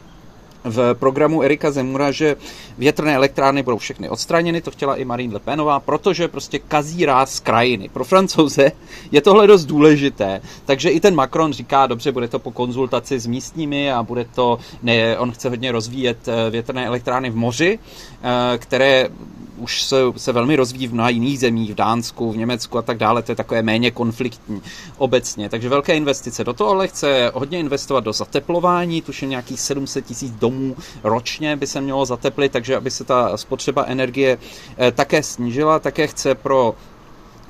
v 0.63 0.93
programu 0.93 1.41
Erika 1.41 1.72
Zemura, 1.72 2.12
že 2.12 2.36
větrné 2.78 3.15
elektrárny 3.15 3.63
budou 3.63 3.78
všechny 3.78 4.10
odstraněny, 4.10 4.62
to 4.62 4.72
chtěla 4.72 4.96
i 4.96 5.06
Marine 5.06 5.34
Le 5.34 5.39
Penová, 5.39 5.80
protože 5.80 6.28
prostě 6.28 6.60
kazí 6.60 7.06
ráz 7.06 7.39
krajiny. 7.39 7.89
Pro 7.89 8.04
francouze 8.04 8.72
je 9.12 9.22
tohle 9.22 9.48
dost 9.48 9.65
důležité, 9.65 10.41
takže 10.65 10.89
i 10.89 11.00
ten 11.00 11.15
Macron 11.15 11.54
říká, 11.54 11.88
dobře, 11.88 12.12
bude 12.12 12.28
to 12.28 12.39
po 12.39 12.52
konzultaci 12.52 13.20
s 13.20 13.28
místními 13.28 13.91
a 13.91 14.04
bude 14.04 14.26
to, 14.36 14.60
ne, 14.84 15.17
on 15.17 15.32
chce 15.32 15.50
hodně 15.50 15.72
rozvíjet 15.72 16.28
eh, 16.28 16.50
větrné 16.50 16.86
elektrárny 16.86 17.30
v 17.30 17.36
moři, 17.36 17.80
eh, 18.24 18.58
které 18.58 19.10
už 19.58 19.84
se, 19.84 19.98
se 20.17 20.32
velmi 20.32 20.56
rozvíjí 20.56 20.88
v 20.88 20.93
mnoha 20.93 21.10
jiných 21.10 21.39
zemích, 21.39 21.72
v 21.72 21.76
Dánsku, 21.76 22.32
v 22.32 22.38
Německu 22.38 22.78
a 22.78 22.82
tak 22.82 22.98
dále, 22.98 23.22
to 23.24 23.32
je 23.32 23.36
takové 23.36 23.62
méně 23.62 23.91
konfliktní 23.91 24.62
obecně. 24.98 25.50
Takže 25.50 25.70
velké 25.70 25.96
investice. 25.96 26.43
Do 26.43 26.54
toho, 26.54 26.70
ale 26.70 26.88
chce 26.88 27.32
hodně 27.34 27.60
investovat 27.60 28.04
do 28.04 28.13
zateplování, 28.13 29.02
tuším 29.02 29.30
nějakých 29.30 29.60
700 29.60 30.06
tisíc 30.06 30.32
domů 30.32 30.76
ročně 31.04 31.56
by 31.56 31.67
se 31.67 31.82
mělo 31.82 32.06
zateplit, 32.06 32.52
takže 32.52 32.76
aby 32.76 32.91
se 32.91 33.04
ta 33.04 33.38
spotřeba 33.38 33.86
energie 33.88 34.38
eh, 34.78 34.91
také 34.91 35.24
snížila, 35.24 35.80
také 35.80 36.08
chce 36.08 36.36
pro 36.36 36.76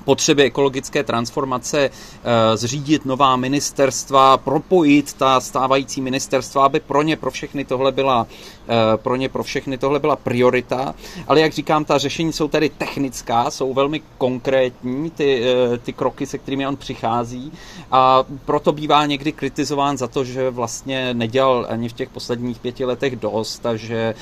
potřeby 0.08 0.43
ekologické 0.43 1.04
transformace 1.04 1.89
eh, 1.89 2.58
zřídit 2.58 3.06
nová 3.06 3.36
ministerstva, 3.36 4.38
propojit 4.38 5.13
ta 5.13 5.39
stávající 5.39 6.02
ministerstva, 6.02 6.65
aby 6.65 6.80
pro 6.80 7.02
ně 7.02 7.15
pro 7.15 7.32
všechny 7.32 7.65
tohle 7.65 7.91
byla 7.91 8.28
eh, 8.28 8.98
pro 8.98 9.15
ně 9.15 9.30
pro 9.30 9.43
všechny 9.43 9.78
tohle 9.78 10.00
byla 10.00 10.15
priorita. 10.15 10.96
Ale 11.28 11.41
jak 11.41 11.54
říkám, 11.54 11.86
ta 11.86 11.98
řešení 11.98 12.34
jsou 12.34 12.48
tedy 12.48 12.70
technická, 12.70 13.52
jsou 13.52 13.74
velmi 13.74 14.02
konkrétní, 14.17 15.12
ty, 15.12 15.43
eh, 15.43 15.78
ty 15.78 15.93
kroky, 15.93 16.26
se 16.26 16.38
kterými 16.38 16.67
on 16.67 16.76
přichází 16.76 17.52
a 17.91 18.24
proto 18.46 18.72
bývá 18.72 19.06
někdy 19.06 19.32
kritizován 19.32 19.98
za 19.98 20.08
to, 20.08 20.24
že 20.24 20.50
vlastně 20.50 21.13
nedělal 21.13 21.67
ani 21.70 21.89
v 21.89 21.93
těch 21.93 22.10
posledních 22.10 22.60
pěti 22.60 22.86
letech 22.86 23.15
dost 23.15 23.65
a 23.65 23.76
že 23.76 24.15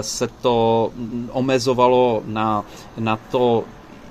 se 0.00 0.28
to 0.40 0.90
omezovalo 1.32 2.22
na, 2.24 2.64
na 2.96 3.16
to 3.30 3.64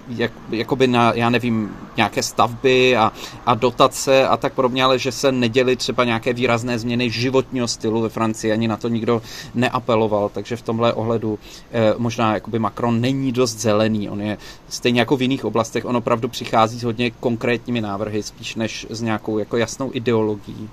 jak, 0.07 0.31
jakoby 0.49 0.87
na, 0.87 1.13
já 1.13 1.29
nevím, 1.29 1.75
nějaké 1.97 2.23
stavby 2.23 2.97
a, 2.97 3.11
a 3.45 3.55
dotace 3.55 4.27
a 4.27 4.37
tak 4.37 4.53
podobně, 4.53 4.83
ale 4.83 4.99
že 4.99 5.11
se 5.11 5.31
neděly 5.31 5.75
třeba 5.75 6.03
nějaké 6.03 6.33
výrazné 6.33 6.79
změny 6.79 7.09
životního 7.09 7.67
stylu 7.67 8.01
ve 8.01 8.09
Francii, 8.09 8.53
ani 8.53 8.67
na 8.67 8.77
to 8.77 8.87
nikdo 8.87 9.21
neapeloval, 9.55 10.29
takže 10.29 10.55
v 10.55 10.61
tomhle 10.61 10.93
ohledu 10.93 11.39
eh, 11.71 11.93
možná 11.97 12.33
jakoby 12.33 12.59
Macron 12.59 13.01
není 13.01 13.31
dost 13.31 13.57
zelený, 13.59 14.09
on 14.09 14.21
je 14.21 14.37
stejně 14.69 14.99
jako 14.99 15.17
v 15.17 15.21
jiných 15.21 15.45
oblastech, 15.45 15.85
on 15.85 15.97
opravdu 15.97 16.27
přichází 16.27 16.79
s 16.79 16.83
hodně 16.83 17.11
konkrétními 17.11 17.81
návrhy, 17.81 18.23
spíš 18.23 18.55
než 18.55 18.87
s 18.89 19.01
nějakou 19.01 19.37
jako 19.37 19.57
jasnou 19.57 19.89
ideologií. 19.93 20.69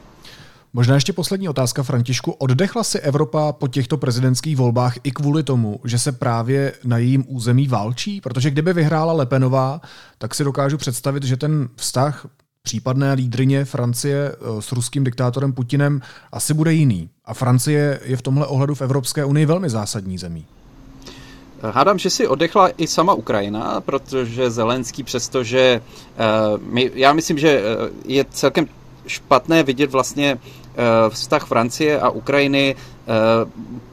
Možná 0.74 0.94
ještě 0.94 1.12
poslední 1.12 1.48
otázka, 1.48 1.82
Františku. 1.82 2.32
Oddechla 2.32 2.84
si 2.84 2.98
Evropa 2.98 3.52
po 3.52 3.68
těchto 3.68 3.96
prezidentských 3.96 4.56
volbách 4.56 4.94
i 5.02 5.10
kvůli 5.10 5.42
tomu, 5.42 5.80
že 5.84 5.98
se 5.98 6.12
právě 6.12 6.72
na 6.84 6.98
jejím 6.98 7.24
území 7.28 7.68
válčí? 7.68 8.20
Protože 8.20 8.50
kdyby 8.50 8.72
vyhrála 8.72 9.12
Lepenová, 9.12 9.80
tak 10.18 10.34
si 10.34 10.44
dokážu 10.44 10.78
představit, 10.78 11.22
že 11.22 11.36
ten 11.36 11.68
vztah 11.76 12.26
případné 12.62 13.12
lídrině 13.12 13.64
Francie 13.64 14.32
eh, 14.32 14.62
s 14.62 14.72
ruským 14.72 15.04
diktátorem 15.04 15.52
Putinem 15.52 16.00
asi 16.32 16.54
bude 16.54 16.72
jiný. 16.72 17.10
A 17.24 17.34
Francie 17.34 18.00
je 18.04 18.16
v 18.16 18.22
tomhle 18.22 18.46
ohledu 18.46 18.74
v 18.74 18.82
Evropské 18.82 19.24
unii 19.24 19.46
velmi 19.46 19.70
zásadní 19.70 20.18
zemí. 20.18 20.46
Hádám, 21.62 21.98
že 21.98 22.10
si 22.10 22.28
odechla 22.28 22.70
i 22.76 22.86
sama 22.86 23.14
Ukrajina, 23.14 23.80
protože 23.80 24.50
Zelenský, 24.50 25.02
přestože 25.02 25.80
uh, 25.80 26.62
my, 26.72 26.90
já 26.94 27.12
myslím, 27.12 27.38
že 27.38 27.62
je 28.04 28.24
celkem 28.30 28.66
špatné 29.06 29.62
vidět 29.62 29.90
vlastně 29.90 30.38
Eh, 30.38 30.61
vztah 31.08 31.46
Francie 31.46 32.00
a 32.00 32.10
Ukrajiny 32.10 32.74
eh, 32.74 33.12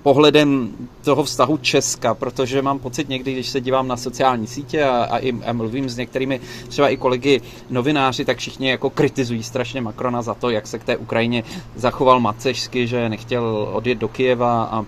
pohledem 0.04 0.70
toho 1.04 1.24
vztahu 1.24 1.58
Česka, 1.58 2.13
protože 2.13 2.62
mám 2.62 2.80
pocit 2.80 3.10
někdy, 3.10 3.34
když 3.34 3.50
se 3.50 3.62
dívám 3.62 3.88
na 3.88 3.98
sociální 3.98 4.48
sítě 4.48 4.84
a, 4.84 5.04
a, 5.04 5.18
i, 5.18 5.34
a 5.46 5.54
mluvím 5.54 5.89
s 5.89 5.98
některými 5.98 6.39
třeba 6.68 6.89
i 6.89 6.98
kolegy 6.98 7.42
novináři, 7.70 8.26
tak 8.26 8.38
všichni 8.38 8.70
jako 8.70 8.89
kritizují 8.89 9.44
strašně 9.44 9.82
Macrona 9.82 10.22
za 10.22 10.34
to, 10.34 10.50
jak 10.50 10.68
se 10.68 10.80
k 10.80 10.84
té 10.84 10.98
Ukrajině 10.98 11.44
zachoval 11.76 12.20
macešsky, 12.20 12.88
že 12.88 13.10
nechtěl 13.10 13.70
odjet 13.74 13.98
do 13.98 14.08
Kijeva 14.08 14.63
a 14.63 14.86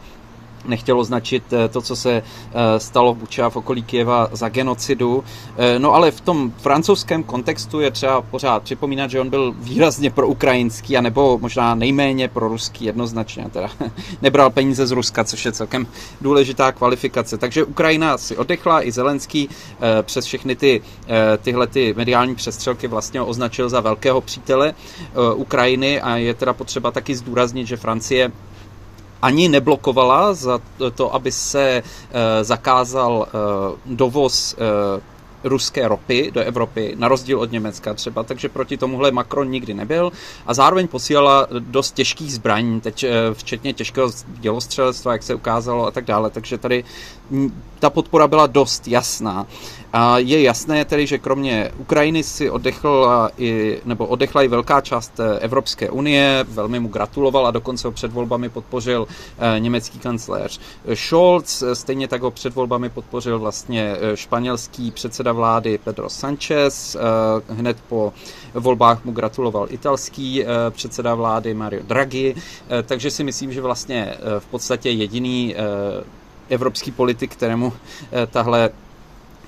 nechtěl 0.66 1.00
označit 1.00 1.54
eh, 1.54 1.68
to, 1.68 1.82
co 1.82 1.96
se 1.96 2.12
eh, 2.14 2.80
stalo 2.80 3.14
v 3.14 3.18
Buča 3.18 3.50
v 3.50 3.56
okolí 3.56 3.84
Kieva 3.84 4.30
za 4.32 4.50
genocidu. 4.50 5.24
Eh, 5.58 5.80
no 5.80 5.94
ale 5.94 6.12
v 6.12 6.22
tom 6.22 6.52
francouzském 6.52 7.24
kontextu 7.24 7.80
je 7.80 7.92
třeba 7.92 8.22
pořád 8.22 8.64
připomínat, 8.64 9.12
že 9.12 9.20
on 9.20 9.30
byl 9.30 9.54
výrazně 9.58 10.12
pro 10.12 10.28
ukrajinský, 10.28 10.98
anebo 10.98 11.38
možná 11.42 11.76
nejméně 11.76 12.28
pro 12.28 12.48
ruský 12.48 12.86
jednoznačně. 12.86 13.46
Teda 13.52 13.70
nebral 14.22 14.50
peníze 14.50 14.88
z 14.88 14.92
Ruska, 14.92 15.24
což 15.24 15.46
je 15.46 15.52
celkem 15.52 15.88
důležitá 16.22 16.72
kvalifikace. 16.72 17.38
Takže 17.38 17.64
Ukrajina 17.64 18.18
si 18.18 18.38
odechla, 18.38 18.88
i 18.88 18.92
Zelenský 18.92 19.50
přes 20.02 20.26
všechny 20.26 20.56
ty, 20.56 20.82
tyhle 21.42 21.68
ty 21.68 21.94
mediální 21.98 22.36
přestřelky 22.36 22.88
vlastně 22.88 23.22
označil 23.22 23.70
za 23.70 23.80
velkého 23.80 24.22
přítele 24.22 24.74
Ukrajiny 25.36 26.02
a 26.02 26.18
je 26.18 26.34
teda 26.34 26.54
potřeba 26.54 26.92
taky 26.92 27.16
zdůraznit, 27.16 27.68
že 27.68 27.78
Francie 27.78 28.32
ani 29.22 29.50
neblokovala 29.50 30.34
za 30.34 30.60
to, 30.96 31.16
aby 31.16 31.32
se 31.32 31.84
eh, 31.84 31.84
zakázal 32.44 33.26
eh, 33.26 33.30
dovoz 33.86 34.56
eh, 34.58 35.02
ruské 35.44 35.88
ropy 35.88 36.32
do 36.34 36.42
Evropy, 36.42 36.96
na 36.98 37.08
rozdíl 37.08 37.40
od 37.40 37.52
Německa 37.52 37.94
třeba, 37.94 38.24
takže 38.24 38.50
proti 38.50 38.78
tomuhle 38.78 39.12
Macron 39.12 39.50
nikdy 39.50 39.74
nebyl. 39.74 40.12
A 40.46 40.54
zároveň 40.54 40.88
posílala 40.88 41.48
dost 41.60 41.92
těžkých 41.94 42.34
zbraní, 42.34 42.82
teď 42.82 43.06
včetně 43.34 43.74
těžkého 43.74 44.12
dělostřelectva, 44.28 45.12
jak 45.12 45.24
se 45.24 45.36
ukázalo 45.36 45.86
a 45.86 45.92
tak 45.92 46.06
dále, 46.06 46.30
takže 46.30 46.58
tady 46.58 46.84
ta 47.80 47.90
podpora 47.90 48.28
byla 48.28 48.48
dost 48.48 48.88
jasná. 48.88 49.48
A 49.94 50.18
je 50.18 50.42
jasné 50.42 50.86
tedy, 50.86 51.08
že 51.08 51.18
kromě 51.18 51.72
Ukrajiny 51.78 52.24
si 52.24 52.50
odechla 52.50 53.30
i, 53.38 53.80
nebo 53.86 54.08
odechla 54.08 54.44
i 54.44 54.48
velká 54.48 54.82
část 54.82 55.20
eh, 55.20 55.40
Evropské 55.40 55.90
unie, 55.90 56.46
velmi 56.50 56.80
mu 56.80 56.88
gratuloval 56.88 57.48
a 57.48 57.52
dokonce 57.52 57.88
ho 57.88 57.92
před 57.92 58.12
volbami 58.12 58.50
podpořil 58.50 59.08
eh, 59.40 59.60
německý 59.60 60.00
kancléř 60.00 60.60
Scholz, 60.94 61.62
eh, 61.62 61.76
stejně 61.76 62.08
tak 62.08 62.22
ho 62.22 62.32
před 62.32 62.56
volbami 62.56 62.90
podpořil 62.90 63.40
vlastně 63.40 63.96
španělský 64.16 64.92
předseda 64.92 65.31
vlády 65.32 65.80
Pedro 65.84 66.10
Sanchez, 66.10 66.98
hned 67.50 67.78
po 67.90 68.14
volbách 68.54 69.06
mu 69.06 69.12
gratuloval 69.12 69.68
italský 69.70 70.46
předseda 70.70 71.16
vlády 71.16 71.54
Mario 71.54 71.84
Draghi, 71.84 72.36
takže 72.86 73.12
si 73.12 73.24
myslím, 73.24 73.54
že 73.54 73.62
vlastně 73.62 74.16
v 74.40 74.46
podstatě 74.46 74.90
jediný 74.90 75.56
evropský 76.50 76.92
politik, 76.92 77.32
kterému 77.32 77.74
tahle 78.32 78.70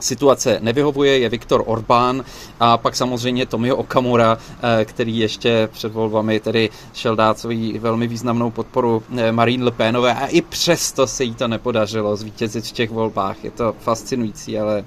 situace 0.04 0.60
nevyhovuje, 0.62 1.20
je 1.20 1.30
Viktor 1.30 1.64
Orbán 1.66 2.24
a 2.60 2.78
pak 2.78 2.96
samozřejmě 2.96 3.46
Tomio 3.46 3.76
Okamura, 3.76 4.38
eh, 4.82 4.86
který 4.86 5.18
ještě 5.18 5.70
před 5.72 5.94
volbami 5.94 6.40
tedy 6.40 6.70
šel 6.94 7.16
dát 7.16 7.40
svoji 7.40 7.80
velmi 7.80 8.08
významnou 8.08 8.52
podporu 8.52 9.04
eh, 9.18 9.32
Marine 9.32 9.64
Le 9.64 9.72
Penové 9.72 10.14
a 10.14 10.26
i 10.26 10.42
přesto 10.42 11.08
se 11.08 11.24
jí 11.24 11.36
to 11.36 11.48
nepodařilo 11.48 12.16
zvítězit 12.16 12.66
v 12.66 12.72
těch 12.72 12.90
volbách. 12.90 13.44
Je 13.44 13.52
to 13.52 13.76
fascinující, 13.80 14.60
ale 14.60 14.84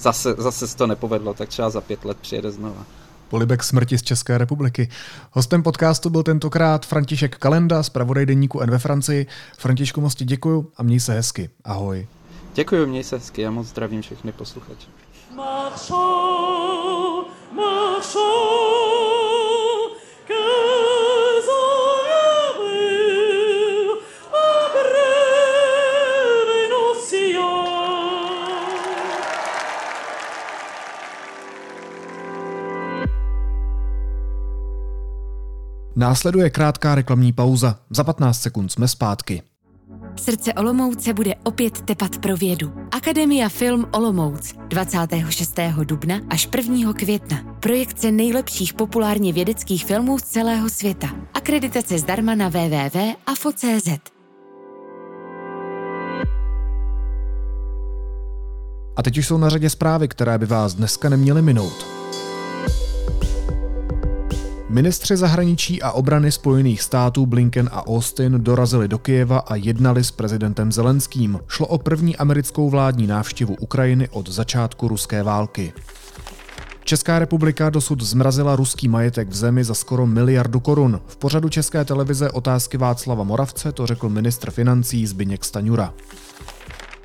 zase, 0.00 0.34
zase 0.38 0.68
se 0.68 0.76
to 0.76 0.86
nepovedlo, 0.86 1.34
tak 1.34 1.48
třeba 1.48 1.70
za 1.70 1.80
pět 1.80 2.04
let 2.04 2.16
přijede 2.20 2.50
znova. 2.50 2.84
Polibek 3.28 3.64
smrti 3.64 3.98
z 3.98 4.02
České 4.02 4.38
republiky. 4.38 4.88
Hostem 5.30 5.62
podcastu 5.62 6.10
byl 6.10 6.22
tentokrát 6.22 6.86
František 6.86 7.36
Kalenda, 7.36 7.82
zpravodaj 7.82 8.26
deníku 8.26 8.60
N 8.60 8.70
ve 8.70 8.78
Francii. 8.78 9.26
Františku, 9.58 10.00
moc 10.00 10.14
ti 10.14 10.24
děkuju 10.24 10.70
a 10.76 10.82
měj 10.82 11.00
se 11.00 11.12
hezky. 11.12 11.50
Ahoj. 11.64 12.06
Děkuji, 12.54 12.86
měj 12.86 13.04
se 13.04 13.16
hezky, 13.16 13.42
já 13.42 13.50
moc 13.50 13.66
zdravím 13.66 14.02
všechny 14.02 14.32
posluchače. 14.32 14.86
Následuje 36.00 36.50
krátká 36.50 36.94
reklamní 36.94 37.32
pauza. 37.32 37.78
Za 37.90 38.04
15 38.04 38.40
sekund 38.40 38.72
jsme 38.72 38.88
zpátky. 38.88 39.42
Srdce 40.16 40.52
Olomouce 40.52 41.14
bude 41.14 41.34
opět 41.44 41.80
tepat 41.80 42.18
pro 42.18 42.36
vědu. 42.36 42.72
Akademia 42.90 43.48
Film 43.48 43.86
Olomouc 43.92 44.54
26. 44.68 45.58
dubna 45.84 46.20
až 46.30 46.48
1. 46.56 46.92
května. 46.92 47.56
Projekce 47.60 48.12
nejlepších 48.12 48.74
populárně 48.74 49.32
vědeckých 49.32 49.84
filmů 49.84 50.18
z 50.18 50.22
celého 50.22 50.68
světa. 50.68 51.08
Akreditace 51.34 51.98
zdarma 51.98 52.34
na 52.34 52.48
www.afo.cz. 52.48 53.88
A 58.96 59.02
teď 59.02 59.18
už 59.18 59.26
jsou 59.26 59.38
na 59.38 59.48
řadě 59.48 59.70
zprávy, 59.70 60.08
které 60.08 60.38
by 60.38 60.46
vás 60.46 60.74
dneska 60.74 61.08
neměly 61.08 61.42
minout. 61.42 61.99
Ministři 64.70 65.16
zahraničí 65.16 65.82
a 65.82 65.90
obrany 65.90 66.32
Spojených 66.32 66.82
států 66.82 67.26
Blinken 67.26 67.70
a 67.72 67.86
Austin 67.86 68.34
dorazili 68.44 68.88
do 68.88 68.98
Kyjeva 68.98 69.38
a 69.38 69.54
jednali 69.54 70.04
s 70.04 70.10
prezidentem 70.10 70.72
Zelenským. 70.72 71.40
Šlo 71.48 71.66
o 71.66 71.78
první 71.78 72.16
americkou 72.16 72.70
vládní 72.70 73.06
návštěvu 73.06 73.56
Ukrajiny 73.60 74.08
od 74.08 74.28
začátku 74.28 74.88
ruské 74.88 75.22
války. 75.22 75.72
Česká 76.84 77.18
republika 77.18 77.70
dosud 77.70 78.02
zmrazila 78.02 78.56
ruský 78.56 78.88
majetek 78.88 79.28
v 79.28 79.34
zemi 79.34 79.64
za 79.64 79.74
skoro 79.74 80.06
miliardu 80.06 80.60
korun. 80.60 81.00
V 81.06 81.16
pořadu 81.16 81.48
České 81.48 81.84
televize 81.84 82.30
otázky 82.30 82.76
Václava 82.76 83.24
Moravce 83.24 83.72
to 83.72 83.86
řekl 83.86 84.08
ministr 84.08 84.50
financí 84.50 85.06
Zbyněk 85.06 85.44
Staňura. 85.44 85.94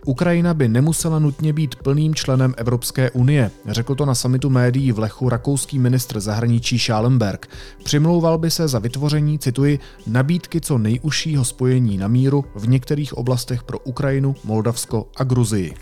Ukrajina 0.06 0.54
by 0.54 0.68
nemusela 0.68 1.20
nutně 1.20 1.54
být 1.54 1.76
plným 1.76 2.16
členem 2.16 2.54
Evropské 2.58 3.12
unie, 3.12 3.52
řekl 3.68 3.96
to 3.96 4.06
na 4.06 4.16
samitu 4.16 4.50
médií 4.50 4.92
v 4.92 5.00
Lechu 5.00 5.30
rakouský 5.30 5.80
ministr 5.80 6.20
zahraničí 6.20 6.80
Schallenberg. 6.80 7.48
Přimlouval 7.84 8.38
by 8.38 8.52
se 8.52 8.68
za 8.68 8.80
vytvoření, 8.80 9.40
cituji, 9.40 9.80
nabídky 10.08 10.62
co 10.62 10.78
nejužšího 10.78 11.46
spojení 11.46 11.98
na 11.98 12.08
míru 12.08 12.46
v 12.56 12.68
některých 12.68 13.14
oblastech 13.14 13.64
pro 13.64 13.80
Ukrajinu, 13.80 14.36
Moldavsko 14.44 15.08
a 15.18 15.24
Gruzii. 15.24 15.74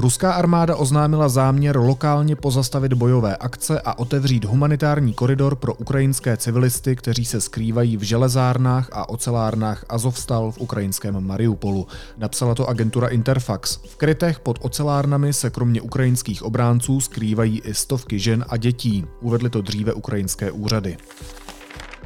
Ruská 0.00 0.32
armáda 0.32 0.76
oznámila 0.76 1.28
záměr 1.28 1.76
lokálně 1.76 2.36
pozastavit 2.36 2.92
bojové 2.92 3.36
akce 3.36 3.80
a 3.80 3.98
otevřít 3.98 4.44
humanitární 4.44 5.14
koridor 5.14 5.56
pro 5.56 5.74
ukrajinské 5.74 6.36
civilisty, 6.36 6.96
kteří 6.96 7.24
se 7.24 7.40
skrývají 7.40 7.96
v 7.96 8.02
železárnách 8.02 8.88
a 8.92 9.08
ocelárnách 9.08 9.84
Azovstal 9.88 10.52
v 10.52 10.58
ukrajinském 10.58 11.26
Mariupolu. 11.26 11.86
Napsala 12.18 12.54
to 12.54 12.68
agentura 12.68 13.08
Interfax. 13.08 13.76
V 13.76 13.96
krytech 13.96 14.40
pod 14.40 14.58
ocelárnami 14.62 15.32
se 15.32 15.50
kromě 15.50 15.80
ukrajinských 15.80 16.42
obránců 16.42 17.00
skrývají 17.00 17.60
i 17.60 17.74
stovky 17.74 18.18
žen 18.18 18.44
a 18.48 18.56
dětí, 18.56 19.04
uvedly 19.20 19.50
to 19.50 19.62
dříve 19.62 19.92
ukrajinské 19.92 20.50
úřady 20.50 20.96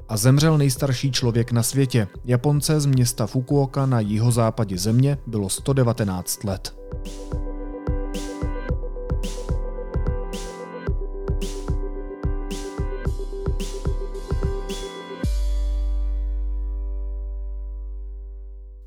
a 0.08 0.16
zemřel 0.16 0.58
nejstarší 0.58 1.12
člověk 1.12 1.52
na 1.52 1.62
světě. 1.62 2.08
Japonce 2.24 2.80
z 2.80 2.86
města 2.86 3.26
Fukuoka 3.26 3.86
na 3.86 4.00
jihozápadě 4.00 4.78
země 4.78 5.18
bylo 5.26 5.48
119 5.48 6.44
let. 6.44 6.74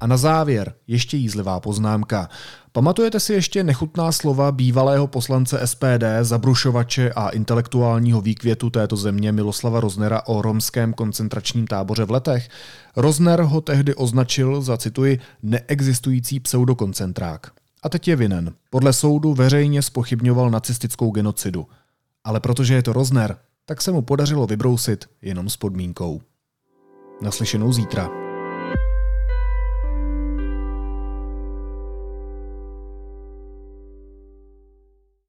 A 0.06 0.08
na 0.08 0.18
závěr 0.18 0.74
ještě 0.88 1.18
jízlivá 1.18 1.60
poznámka. 1.60 2.30
Pamatujete 2.72 3.20
si 3.20 3.34
ještě 3.34 3.64
nechutná 3.64 4.12
slova 4.12 4.52
bývalého 4.52 5.08
poslance 5.08 5.68
SPD, 5.68 6.04
zabrušovače 6.22 7.12
a 7.16 7.30
intelektuálního 7.30 8.22
výkvětu 8.22 8.70
této 8.70 8.96
země 8.96 9.32
Miloslava 9.32 9.80
Roznera 9.80 10.22
o 10.26 10.42
romském 10.42 10.94
koncentračním 10.94 11.68
táboře 11.68 12.06
v 12.06 12.12
letech? 12.12 12.50
Rozner 12.96 13.42
ho 13.42 13.62
tehdy 13.62 13.96
označil 13.96 14.62
za, 14.62 14.78
cituji, 14.78 15.20
neexistující 15.44 16.40
pseudokoncentrák. 16.40 17.52
A 17.84 17.90
teď 17.90 18.08
je 18.08 18.16
vinen. 18.16 18.54
Podle 18.70 18.94
soudu 18.94 19.34
veřejně 19.34 19.82
spochybňoval 19.82 20.50
nacistickou 20.50 21.12
genocidu. 21.12 21.68
Ale 22.24 22.40
protože 22.40 22.74
je 22.74 22.84
to 22.84 22.94
Rozner, 22.94 23.38
tak 23.66 23.82
se 23.82 23.92
mu 23.92 24.02
podařilo 24.02 24.48
vybrousit 24.48 25.06
jenom 25.22 25.50
s 25.50 25.58
podmínkou. 25.58 26.22
Naslyšenou 27.22 27.74
zítra. 27.74 28.25